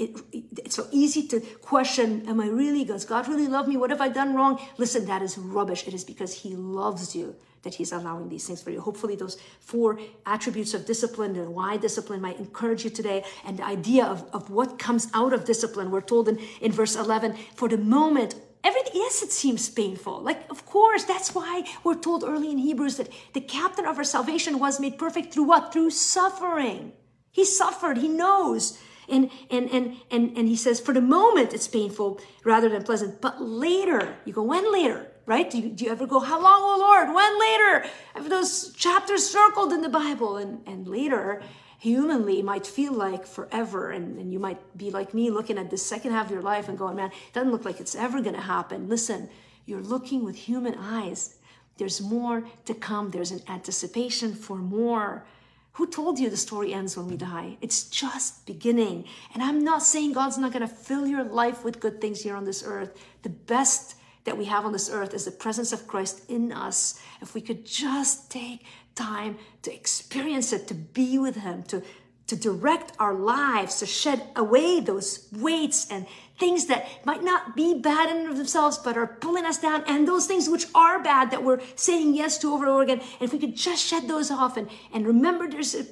[0.00, 3.76] it, it's so easy to question, am I really, does God really love me?
[3.76, 4.60] What have I done wrong?
[4.78, 5.86] Listen, that is rubbish.
[5.86, 8.80] It is because he loves you that he's allowing these things for you.
[8.80, 13.66] Hopefully those four attributes of discipline and why discipline might encourage you today and the
[13.66, 15.90] idea of, of what comes out of discipline.
[15.90, 18.34] We're told in, in verse 11, for the moment,
[18.64, 20.22] everything, yes, it seems painful.
[20.22, 24.04] Like, of course, that's why we're told early in Hebrews that the captain of our
[24.04, 25.72] salvation was made perfect through what?
[25.72, 26.92] Through suffering.
[27.30, 28.78] He suffered, he knows.
[29.10, 33.20] And, and, and, and, and he says, for the moment it's painful rather than pleasant.
[33.20, 35.08] But later, you go, when later?
[35.26, 35.48] Right?
[35.48, 37.14] Do you, do you ever go, how long, oh Lord?
[37.14, 37.90] When later?
[38.14, 40.38] Have those chapters circled in the Bible?
[40.38, 41.42] And, and later,
[41.78, 43.90] humanly might feel like forever.
[43.90, 46.68] And, and you might be like me looking at the second half of your life
[46.68, 48.88] and going, man, it doesn't look like it's ever going to happen.
[48.88, 49.28] Listen,
[49.66, 51.36] you're looking with human eyes.
[51.76, 53.10] There's more to come.
[53.10, 55.24] There's an anticipation for more.
[55.72, 57.56] Who told you the story ends when we die?
[57.60, 59.04] It's just beginning.
[59.34, 62.34] And I'm not saying God's not going to fill your life with good things here
[62.34, 62.98] on this earth.
[63.22, 67.00] The best that we have on this earth is the presence of Christ in us.
[67.22, 71.82] If we could just take time to experience it, to be with Him, to,
[72.26, 76.06] to direct our lives, to shed away those weights and
[76.40, 80.26] things that might not be bad in themselves, but are pulling us down, and those
[80.26, 83.00] things which are bad that we're saying yes to over and over again.
[83.00, 85.86] And if we could just shed those off and, and remember there's a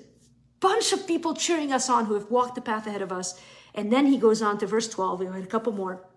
[0.61, 3.41] bunch of people cheering us on who have walked the path ahead of us.
[3.75, 5.21] And then he goes on to verse 12.
[5.21, 6.08] We had a couple more.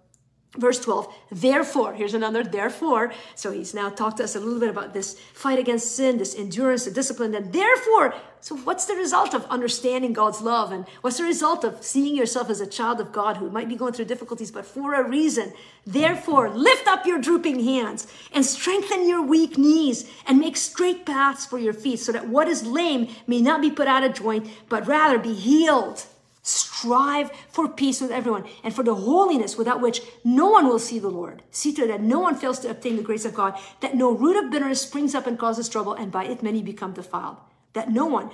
[0.57, 3.13] Verse 12, therefore, here's another therefore.
[3.35, 6.35] So he's now talked to us a little bit about this fight against sin, this
[6.35, 7.33] endurance, the discipline.
[7.35, 10.73] And therefore, so what's the result of understanding God's love?
[10.73, 13.77] And what's the result of seeing yourself as a child of God who might be
[13.77, 15.53] going through difficulties, but for a reason?
[15.87, 21.45] Therefore, lift up your drooping hands and strengthen your weak knees and make straight paths
[21.45, 24.49] for your feet so that what is lame may not be put out of joint,
[24.67, 26.05] but rather be healed.
[26.43, 30.97] Strive for peace with everyone and for the holiness without which no one will see
[30.97, 31.43] the Lord.
[31.51, 34.11] See to it that no one fails to obtain the grace of God, that no
[34.11, 37.37] root of bitterness springs up and causes trouble, and by it many become defiled.
[37.73, 38.31] That no one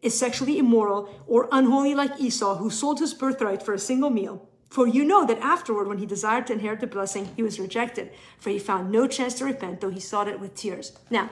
[0.00, 4.48] is sexually immoral or unholy like Esau, who sold his birthright for a single meal.
[4.68, 8.12] For you know that afterward, when he desired to inherit the blessing, he was rejected,
[8.38, 10.92] for he found no chance to repent, though he sought it with tears.
[11.10, 11.28] Now,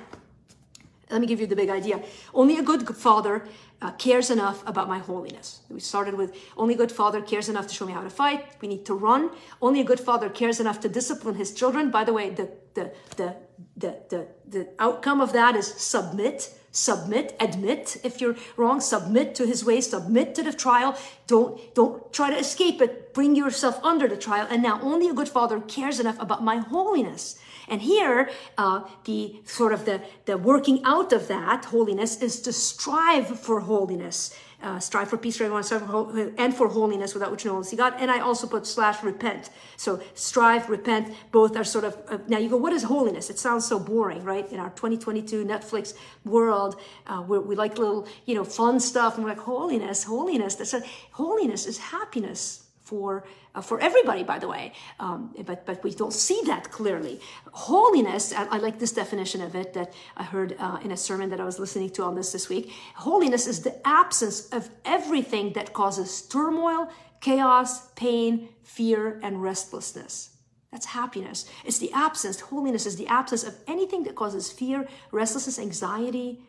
[1.09, 2.03] let me give you the big idea.
[2.35, 3.47] Only a good father
[3.81, 5.61] uh, cares enough about my holiness.
[5.69, 8.45] We started with only a good father cares enough to show me how to fight.
[8.61, 9.31] We need to run.
[9.63, 11.91] Only a good father cares enough to discipline his children.
[11.91, 13.37] By the way, the the the
[13.77, 19.47] the the, the outcome of that is submit submit admit if you're wrong submit to
[19.47, 24.07] his ways submit to the trial don't don't try to escape it bring yourself under
[24.07, 28.31] the trial and now only a good father cares enough about my holiness and here,
[28.57, 33.61] uh, the sort of the, the working out of that holiness is to strive for
[33.61, 34.35] holiness.
[34.61, 37.59] Uh, strive for peace for everyone, strive for and for holiness without which no one
[37.59, 37.95] will see God.
[37.99, 39.51] And I also put slash repent.
[39.77, 43.31] So strive, repent, both are sort of, uh, now you go, what is holiness?
[43.31, 44.51] It sounds so boring, right?
[44.51, 49.23] In our 2022 Netflix world, uh, where we like little, you know, fun stuff and
[49.23, 50.57] we're like, holiness, holiness.
[50.57, 53.25] That's a, holiness is happiness for
[53.59, 54.73] uh, for everybody, by the way.
[55.01, 57.21] Um, but but we don't see that clearly.
[57.53, 61.31] Holiness, I, I like this definition of it that I heard uh, in a sermon
[61.31, 62.73] that I was listening to on this this week.
[62.95, 66.89] Holiness is the absence of everything that causes turmoil,
[67.21, 70.37] chaos, pain, fear, and restlessness.
[70.71, 71.47] That's happiness.
[71.65, 72.41] It's the absence.
[72.41, 76.43] Holiness is the absence of anything that causes fear, restlessness, anxiety,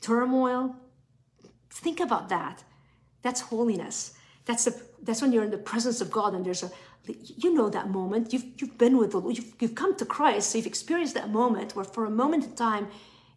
[0.00, 0.74] turmoil.
[1.70, 2.64] Think about that.
[3.20, 4.14] That's holiness.
[4.44, 6.70] That's the that's when you're in the presence of God and there's a
[7.06, 8.32] you know that moment.
[8.32, 10.50] You've you've been with the you've, you've come to Christ.
[10.50, 12.88] So you've experienced that moment where for a moment in time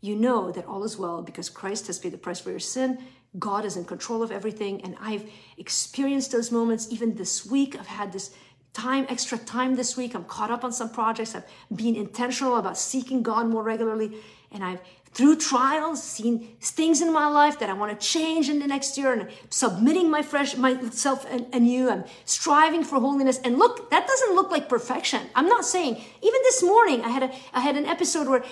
[0.02, 3.00] you know that all is well because Christ has paid the price for your sin.
[3.40, 4.82] God is in control of everything.
[4.84, 6.88] And I've experienced those moments.
[6.92, 8.36] Even this week I've had this
[8.74, 10.14] time extra time this week.
[10.16, 11.34] I'm caught up on some projects.
[11.36, 14.18] I've been intentional about seeking God more regularly.
[14.52, 14.82] And I've
[15.16, 18.98] through trials seen things in my life that I want to change in the next
[18.98, 21.90] year and submitting my fresh myself anew.
[21.90, 23.40] I'm striving for holiness.
[23.40, 25.22] And look, that doesn't look like perfection.
[25.34, 28.44] I'm not saying even this morning I had a I had an episode where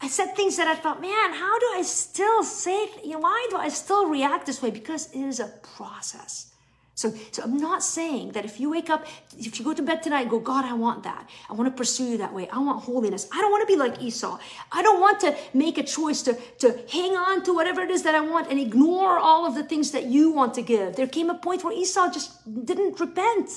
[0.00, 3.46] I said things that I thought, man, how do I still say, you know, why
[3.50, 4.70] do I still react this way?
[4.70, 5.46] Because it is a
[5.76, 6.49] process.
[7.00, 9.06] So, so I'm not saying that if you wake up,
[9.38, 11.28] if you go to bed tonight and go, God, I want that.
[11.48, 12.48] I want to pursue you that way.
[12.50, 13.26] I want holiness.
[13.32, 14.38] I don't want to be like Esau.
[14.70, 18.02] I don't want to make a choice to, to hang on to whatever it is
[18.02, 20.96] that I want and ignore all of the things that you want to give.
[20.96, 22.30] There came a point where Esau just
[22.66, 23.48] didn't repent.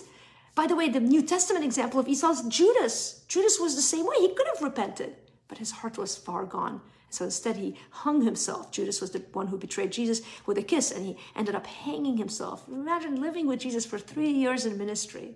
[0.55, 3.25] By the way, the New Testament example of Esau is Judas.
[3.27, 4.15] Judas was the same way.
[4.19, 5.15] He could have repented
[5.53, 6.81] but his heart was far gone.
[7.13, 8.71] So instead, he hung himself.
[8.71, 12.17] Judas was the one who betrayed Jesus with a kiss, and he ended up hanging
[12.17, 12.63] himself.
[12.67, 15.35] Imagine living with Jesus for three years in ministry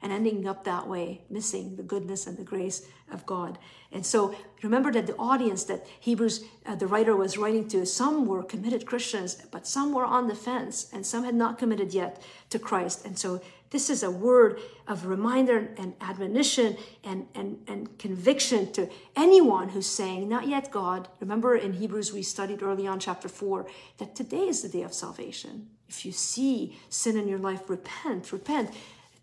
[0.00, 3.58] and ending up that way, missing the goodness and the grace of God.
[3.90, 8.24] And so remember that the audience that Hebrews, uh, the writer was writing to, some
[8.24, 12.22] were committed Christians, but some were on the fence, and some had not committed yet
[12.50, 13.04] to Christ.
[13.04, 18.88] And so this is a word of reminder and admonition and, and, and conviction to
[19.14, 21.08] anyone who's saying, Not yet, God.
[21.20, 23.66] Remember in Hebrews, we studied early on, chapter 4,
[23.98, 25.68] that today is the day of salvation.
[25.88, 28.70] If you see sin in your life, repent, repent.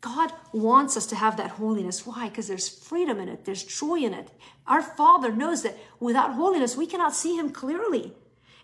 [0.01, 2.05] God wants us to have that holiness.
[2.05, 2.29] Why?
[2.29, 4.29] Because there's freedom in it, there's joy in it.
[4.67, 8.13] Our Father knows that without holiness, we cannot see Him clearly.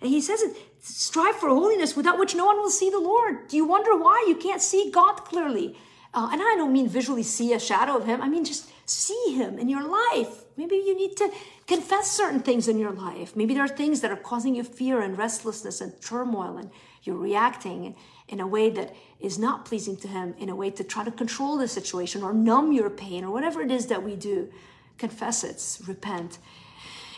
[0.02, 3.48] And he says it, strive for holiness without which no one will see the Lord.
[3.48, 5.78] Do you wonder why you can't see God clearly?
[6.14, 8.22] Uh, and I don't mean visually see a shadow of him.
[8.22, 10.44] I mean just see him in your life.
[10.58, 11.32] Maybe you need to
[11.68, 13.36] confess certain things in your life.
[13.36, 16.70] Maybe there are things that are causing you fear and restlessness and turmoil, and
[17.04, 17.96] you're reacting
[18.28, 21.12] in a way that is not pleasing to him, in a way to try to
[21.12, 24.50] control the situation or numb your pain or whatever it is that we do.
[24.98, 26.38] Confess it, repent.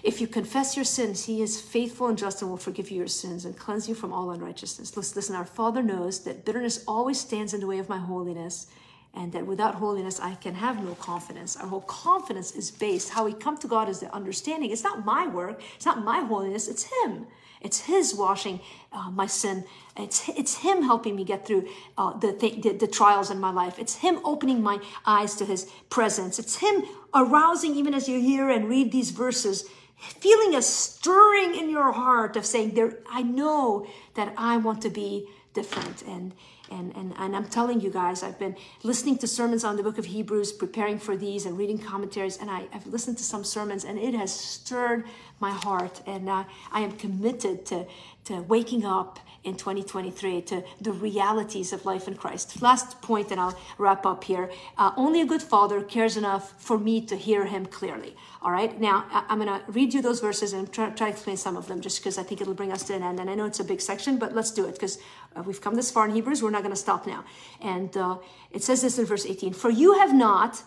[0.04, 3.08] If you confess your sins, he is faithful and just and will forgive you your
[3.08, 4.98] sins and cleanse you from all unrighteousness.
[4.98, 8.68] Listen, listen, our Father knows that bitterness always stands in the way of my holiness
[9.14, 11.56] and that without holiness I can have no confidence.
[11.56, 14.72] Our whole confidence is based, how we come to God is the understanding.
[14.72, 17.28] It's not my work, it's not my holiness, it's Him.
[17.62, 18.60] It's His washing
[18.92, 19.64] uh, my sin.
[19.96, 23.80] It's, it's Him helping me get through uh, the, the, the trials in my life.
[23.80, 26.40] It's Him opening my eyes to His presence.
[26.40, 31.70] It's Him arousing, even as you hear and read these verses, feeling a stirring in
[31.70, 36.34] your heart of saying, "There, I know that I want to be different." And
[36.72, 39.98] and and and I'm telling you guys, I've been listening to sermons on the Book
[39.98, 43.84] of Hebrews, preparing for these, and reading commentaries, and I, have listened to some sermons,
[43.86, 45.06] and it has stirred
[45.40, 47.86] my heart, and uh, I am committed to
[48.26, 52.62] to waking up in 2023 to the realities of life in Christ.
[52.62, 54.52] Last point, and I'll wrap up here.
[54.78, 58.16] Uh, only a good father cares enough for me to hear him clearly.
[58.42, 58.80] All right.
[58.80, 61.68] Now, I'm going to read you those verses and try, try to explain some of
[61.68, 63.20] them just because I think it'll bring us to an end.
[63.20, 65.00] And I know it's a big section, but let's do it because
[65.36, 66.44] uh, we've come this far in Hebrews.
[66.44, 67.24] We're not going to stop now.
[67.62, 68.18] And uh,
[68.52, 70.64] it says this in verse 18 For you have not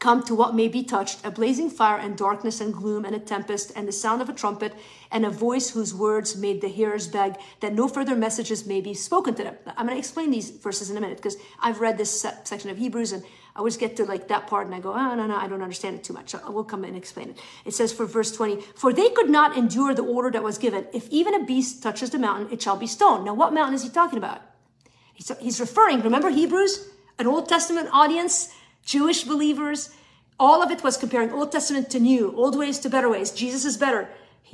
[0.00, 3.18] come to what may be touched a blazing fire and darkness and gloom and a
[3.18, 4.72] tempest and the sound of a trumpet
[5.12, 8.94] and a voice whose words made the hearers beg that no further messages may be
[8.94, 9.56] spoken to them.
[9.76, 12.78] I'm going to explain these verses in a minute because I've read this section of
[12.78, 13.22] Hebrews and
[13.54, 15.60] I always get to like that part and I go, oh, no, no, I don't
[15.60, 16.34] understand it too much.
[16.34, 17.38] I will come and explain it.
[17.66, 20.86] It says for verse 20, for they could not endure the order that was given.
[20.94, 23.26] If even a beast touches the mountain, it shall be stoned.
[23.26, 24.40] Now, what mountain is he talking about?
[25.14, 29.90] He's referring, remember Hebrews, an Old Testament audience, Jewish believers.
[30.38, 33.30] All of it was comparing Old Testament to New, old ways to better ways.
[33.30, 34.08] Jesus is better.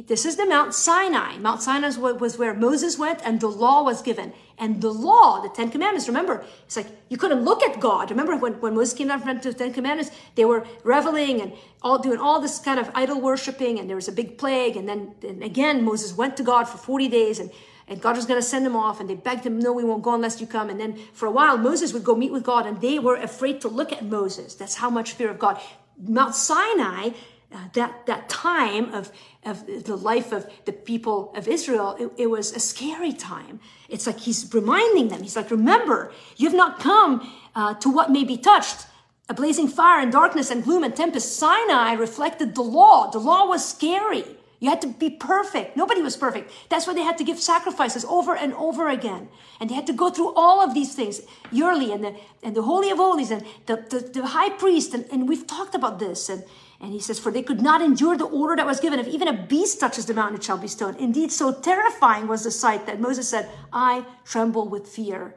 [0.06, 1.38] This is the Mount Sinai.
[1.38, 4.34] Mount Sinai was where Moses went and the law was given.
[4.58, 8.10] And the law, the Ten Commandments, remember, it's like you couldn't look at God.
[8.10, 11.98] Remember when, when Moses came down from the Ten Commandments, they were reveling and all
[11.98, 14.76] doing all this kind of idol worshiping, and there was a big plague.
[14.76, 17.50] And then and again, Moses went to God for 40 days and
[17.88, 20.02] and God was going to send them off, and they begged him, No, we won't
[20.02, 20.70] go unless you come.
[20.70, 23.60] And then for a while, Moses would go meet with God, and they were afraid
[23.60, 24.54] to look at Moses.
[24.54, 25.60] That's how much fear of God.
[25.98, 27.10] Mount Sinai
[27.52, 29.12] uh, that that time of
[29.44, 33.60] of the life of the people of Israel, it, it, was a scary time.
[33.88, 35.22] It's like he's reminding them.
[35.22, 38.86] He's like, remember, you have not come uh, to what may be touched.
[39.28, 41.36] A blazing fire and darkness and gloom and tempest.
[41.36, 43.10] Sinai reflected the law.
[43.10, 44.24] The law was scary.
[44.58, 45.76] You had to be perfect.
[45.76, 46.50] Nobody was perfect.
[46.70, 49.28] That's why they had to give sacrifices over and over again.
[49.60, 51.20] And they had to go through all of these things
[51.52, 54.94] yearly and the, and the Holy of Holies and the, the, the high priest.
[54.94, 56.28] And, and we've talked about this.
[56.30, 56.42] And,
[56.80, 58.98] and he says, For they could not endure the order that was given.
[58.98, 60.96] If even a beast touches the mountain, it shall be stoned.
[60.96, 65.34] Indeed, so terrifying was the sight that Moses said, I tremble with fear.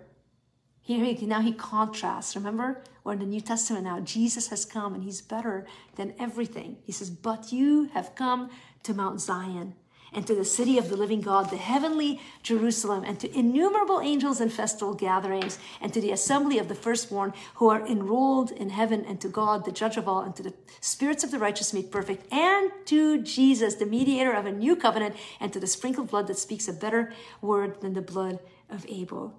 [0.82, 2.36] Here he, now he contrasts.
[2.36, 5.66] Remember we're in the New Testament now, Jesus has come and he's better
[5.96, 6.78] than everything.
[6.84, 8.50] He says, But you have come
[8.84, 9.76] to Mount Zion
[10.14, 14.42] and to the city of the living God, the heavenly Jerusalem, and to innumerable angels
[14.42, 19.06] in festival gatherings, and to the assembly of the firstborn who are enrolled in heaven,
[19.06, 21.92] and to God, the judge of all, and to the spirits of the righteous made
[21.92, 26.28] perfect, and to Jesus, the mediator of a new covenant, and to the sprinkled blood
[26.28, 29.36] that speaks a better word than the blood of Abel.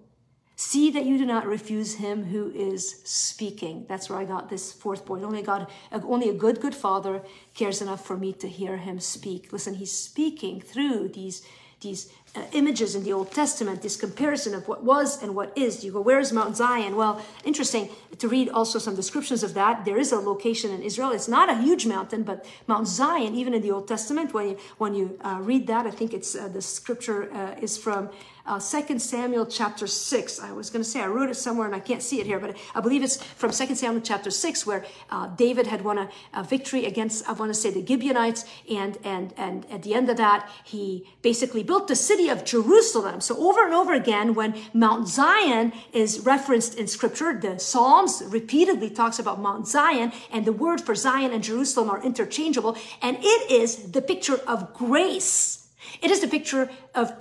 [0.62, 3.86] See that you do not refuse him who is speaking.
[3.88, 5.24] That's where I got this fourth point.
[5.24, 7.22] Only God, only a good, good father
[7.54, 9.54] cares enough for me to hear him speak.
[9.54, 11.40] Listen, he's speaking through these
[11.80, 15.85] these uh, images in the Old Testament, this comparison of what was and what is.
[15.85, 16.95] You go, where is Mount Zion?
[16.95, 19.85] Well, interesting to read also some descriptions of that.
[19.85, 21.11] There is a location in Israel.
[21.11, 24.59] It's not a huge mountain, but Mount Zion, even in the Old Testament, when you
[24.78, 28.11] when you uh, read that, I think it's uh, the scripture uh, is from
[28.47, 30.41] uh, 2 Samuel chapter 6.
[30.41, 32.41] I was going to say, I wrote it somewhere and I can't see it here,
[32.41, 36.09] but I believe it's from 2 Samuel chapter 6, where uh, David had won a,
[36.35, 38.45] a, victory against, I want to say, the Gibeonites.
[38.68, 43.20] And, and, and at the end of that, he basically built the city of Jerusalem.
[43.20, 48.90] So over and over again, when Mount Zion is referenced in scripture, the Psalms repeatedly
[48.90, 52.76] talks about Mount Zion, and the word for Zion and Jerusalem are interchangeable.
[53.02, 55.60] And it is the picture of grace
[56.02, 57.12] it is the picture of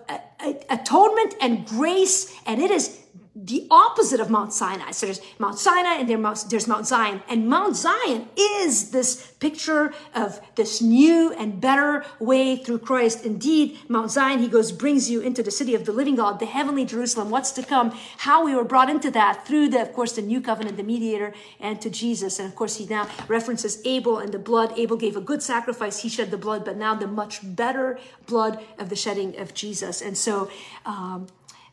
[0.70, 2.99] atonement and grace, and it is
[3.42, 4.92] the opposite of Mount Sinai.
[4.92, 7.24] So there's Mount Sinai and there's Mount Zion.
[7.30, 13.26] And Mount Zion is this picture of this new and better way through Christ.
[13.26, 16.46] Indeed, Mount Zion, he goes, brings you into the city of the living God, the
[16.46, 20.14] heavenly Jerusalem, what's to come, how we were brought into that through the, of course,
[20.14, 22.40] the new covenant, the mediator, and to Jesus.
[22.40, 24.78] And of course, he now references Abel and the blood.
[24.78, 26.00] Abel gave a good sacrifice.
[26.00, 30.02] He shed the blood, but now the much better blood of the shedding of Jesus.
[30.02, 30.52] And so,
[30.86, 31.28] um,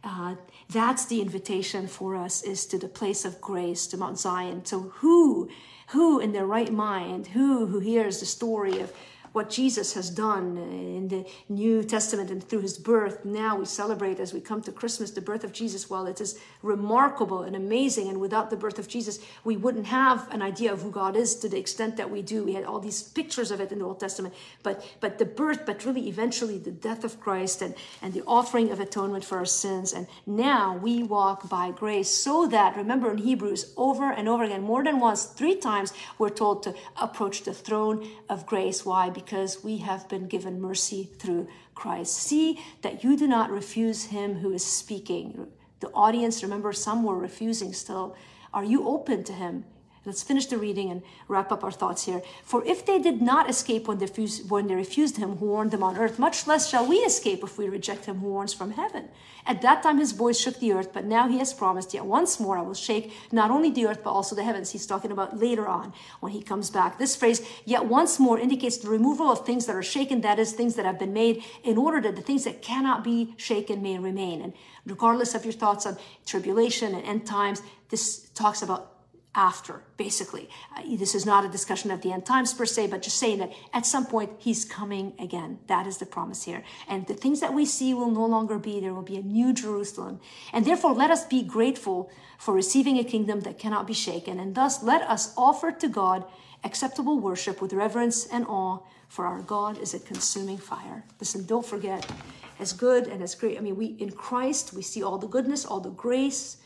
[0.04, 0.36] uh,
[0.68, 4.64] that's the invitation for us is to the place of grace, to Mount Zion.
[4.64, 5.48] So who,
[5.88, 8.92] who in their right mind, who who hears the story of
[9.36, 13.22] what Jesus has done in the New Testament and through his birth.
[13.22, 15.90] Now we celebrate as we come to Christmas the birth of Jesus.
[15.90, 18.08] Well, it is remarkable and amazing.
[18.08, 21.36] And without the birth of Jesus, we wouldn't have an idea of who God is
[21.40, 22.44] to the extent that we do.
[22.44, 25.66] We had all these pictures of it in the Old Testament, but but the birth,
[25.66, 29.44] but really eventually the death of Christ and, and the offering of atonement for our
[29.44, 29.92] sins.
[29.92, 34.62] And now we walk by grace so that, remember in Hebrews, over and over again,
[34.62, 38.86] more than once, three times, we're told to approach the throne of grace.
[38.86, 39.10] Why?
[39.10, 42.14] Because because we have been given mercy through Christ.
[42.14, 45.48] See that you do not refuse him who is speaking.
[45.80, 48.14] The audience, remember, some were refusing still.
[48.54, 49.64] Are you open to him?
[50.06, 52.22] Let's finish the reading and wrap up our thoughts here.
[52.44, 55.72] For if they did not escape when they, refused, when they refused him who warned
[55.72, 58.70] them on earth, much less shall we escape if we reject him who warns from
[58.70, 59.08] heaven.
[59.46, 62.38] At that time his voice shook the earth, but now he has promised, yet once
[62.38, 64.70] more I will shake not only the earth, but also the heavens.
[64.70, 66.98] He's talking about later on when he comes back.
[66.98, 70.52] This phrase, yet once more, indicates the removal of things that are shaken, that is,
[70.52, 73.98] things that have been made, in order that the things that cannot be shaken may
[73.98, 74.40] remain.
[74.40, 74.52] And
[74.84, 78.95] regardless of your thoughts on tribulation and end times, this talks about
[79.36, 80.48] after, basically.
[80.74, 83.38] Uh, this is not a discussion of the end times per se, but just saying
[83.38, 85.58] that at some point he's coming again.
[85.68, 86.64] That is the promise here.
[86.88, 88.80] And the things that we see will no longer be.
[88.80, 90.20] There will be a new Jerusalem.
[90.52, 94.40] And therefore, let us be grateful for receiving a kingdom that cannot be shaken.
[94.40, 96.24] And thus, let us offer to God
[96.64, 98.78] acceptable worship with reverence and awe,
[99.08, 101.04] for our God is a consuming fire.
[101.20, 102.10] Listen, don't forget,
[102.58, 105.64] as good and as great, I mean, we in Christ, we see all the goodness,
[105.66, 106.56] all the grace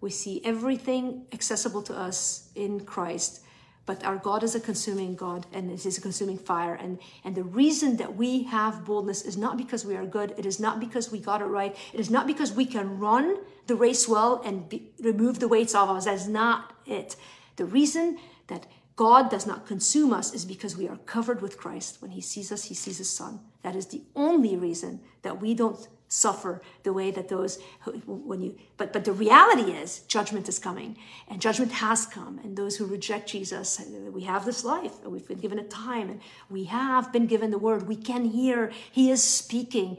[0.00, 3.42] we see everything accessible to us in Christ.
[3.88, 6.74] But our God is a consuming God and it is a consuming fire.
[6.74, 10.34] And, and the reason that we have boldness is not because we are good.
[10.36, 11.74] It is not because we got it right.
[11.94, 15.74] It is not because we can run the race well and be, remove the weights
[15.74, 16.04] off us.
[16.04, 17.16] That's not it.
[17.56, 18.18] The reason
[18.48, 22.02] that God does not consume us is because we are covered with Christ.
[22.02, 23.40] When He sees us, He sees His Son.
[23.62, 28.42] That is the only reason that we don't suffer the way that those who, when
[28.42, 30.96] you but but the reality is judgment is coming
[31.28, 32.40] and judgment has come.
[32.42, 33.80] And those who reject jesus
[34.12, 37.58] we have this life we've been given a time and we have been given the
[37.58, 37.86] word.
[37.86, 39.98] We can hear he is speaking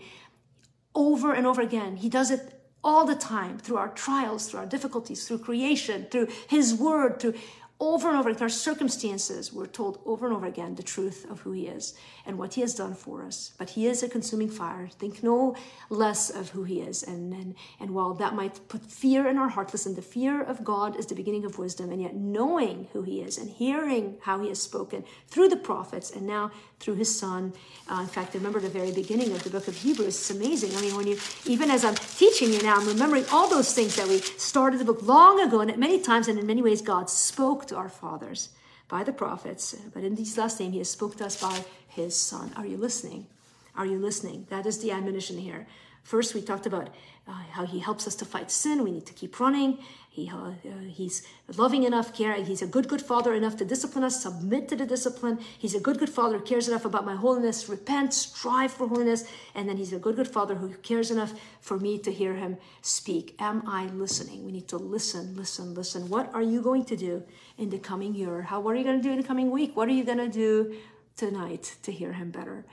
[0.95, 1.97] over and over again.
[1.97, 6.27] He does it all the time through our trials through our difficulties through creation through
[6.47, 7.33] his word through
[7.81, 11.39] over and over in our circumstances, we're told over and over again the truth of
[11.39, 11.93] who He is
[12.25, 13.53] and what He has done for us.
[13.57, 14.89] But He is a consuming fire.
[14.99, 15.55] Think no
[15.89, 17.03] less of who He is.
[17.03, 20.65] And, and, and while that might put fear in our heart, listen, the fear of
[20.65, 21.89] God is the beginning of wisdom.
[21.91, 26.11] And yet, knowing who He is and hearing how He has spoken through the prophets
[26.11, 26.51] and now
[26.81, 27.53] through His Son.
[27.89, 30.07] Uh, in fact, I remember the very beginning of the book of Hebrews.
[30.07, 30.75] It's amazing.
[30.75, 33.95] I mean, when you, even as I'm teaching you now, I'm remembering all those things
[33.95, 35.61] that we started the book long ago.
[35.61, 38.49] And at many times and in many ways, God spoke to our fathers
[38.87, 42.15] by the prophets, but in these last days, he has spoken to us by his
[42.15, 42.51] son.
[42.57, 43.27] Are you listening?
[43.75, 44.47] Are you listening?
[44.49, 45.67] That is the admonition here.
[46.03, 46.89] First, we talked about
[47.27, 48.83] uh, how he helps us to fight sin.
[48.83, 49.77] We need to keep running.
[50.09, 50.51] He, uh,
[50.87, 51.21] he's
[51.55, 52.33] loving enough, care.
[52.33, 55.39] He's a good, good father enough to discipline us, submit to the discipline.
[55.57, 59.29] He's a good, good father cares enough about my holiness, repent, strive for holiness.
[59.53, 62.57] And then he's a good, good father who cares enough for me to hear him
[62.81, 63.35] speak.
[63.39, 64.43] Am I listening?
[64.45, 66.09] We need to listen, listen, listen.
[66.09, 67.23] What are you going to do
[67.57, 68.41] in the coming year?
[68.41, 69.77] How, what are you going to do in the coming week?
[69.77, 70.75] What are you going to do
[71.15, 72.65] tonight to hear him better?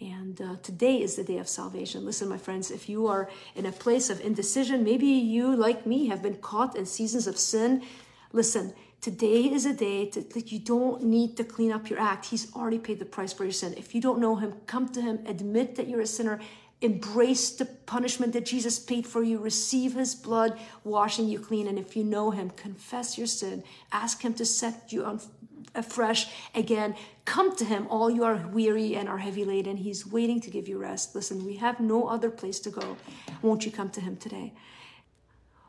[0.00, 2.04] And uh, today is the day of salvation.
[2.04, 6.08] Listen, my friends, if you are in a place of indecision, maybe you, like me,
[6.08, 7.82] have been caught in seasons of sin.
[8.32, 12.26] Listen, today is a day to, that you don't need to clean up your act.
[12.26, 13.74] He's already paid the price for your sin.
[13.76, 16.40] If you don't know Him, come to Him, admit that you're a sinner,
[16.80, 21.68] embrace the punishment that Jesus paid for you, receive His blood washing you clean.
[21.68, 25.20] And if you know Him, confess your sin, ask Him to set you on
[25.74, 26.94] afresh again.
[27.24, 29.78] Come to him, all you are weary and are heavy laden.
[29.78, 31.14] He's waiting to give you rest.
[31.14, 32.96] Listen, we have no other place to go.
[33.42, 34.52] Won't you come to him today?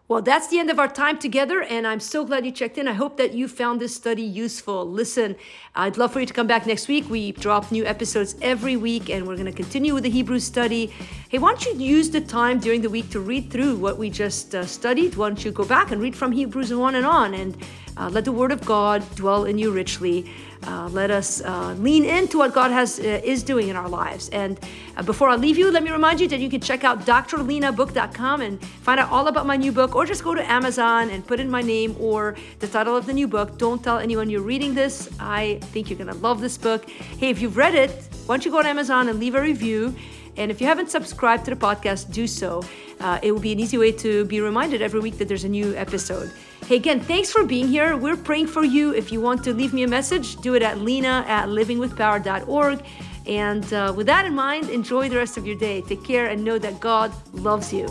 [0.08, 2.88] Well, that's the end of our time together, and I'm so glad you checked in.
[2.88, 4.88] I hope that you found this study useful.
[4.88, 5.36] Listen,
[5.74, 7.10] I'd love for you to come back next week.
[7.10, 10.94] We drop new episodes every week, and we're going to continue with the Hebrew study.
[11.30, 14.12] Hey, why don't you use the time during the week to read through what we
[14.12, 15.16] just uh, studied?
[15.16, 17.58] Why don't you go back and read from Hebrews 1 and on, and
[17.98, 20.32] uh, let the Word of God dwell in you richly.
[20.64, 24.30] Uh, let us uh, lean into what God has uh, is doing in our lives.
[24.30, 24.60] And
[24.98, 28.42] uh, before I leave you, let me remind you that you can check out drlinabook.com
[28.42, 31.40] and find out all about my new book, or just go to Amazon and put
[31.40, 33.58] in my name or the title of the new book.
[33.58, 35.10] Don't tell anyone you're reading this.
[35.20, 36.90] I think you're gonna love this book.
[36.90, 37.92] Hey, if you've read it,
[38.26, 39.96] why don't you go to Amazon and leave a review?
[40.38, 42.64] And if you haven't subscribed to the podcast, do so.
[43.00, 45.50] Uh, it will be an easy way to be reminded every week that there's a
[45.50, 46.32] new episode.
[46.66, 47.96] Hey, again, thanks for being here.
[47.96, 48.94] We're praying for you.
[48.94, 52.84] If you want to leave me a message, do it at lina at livingwithpower.org.
[53.28, 55.82] And uh, with that in mind, enjoy the rest of your day.
[55.82, 57.88] Take care and know that God loves you.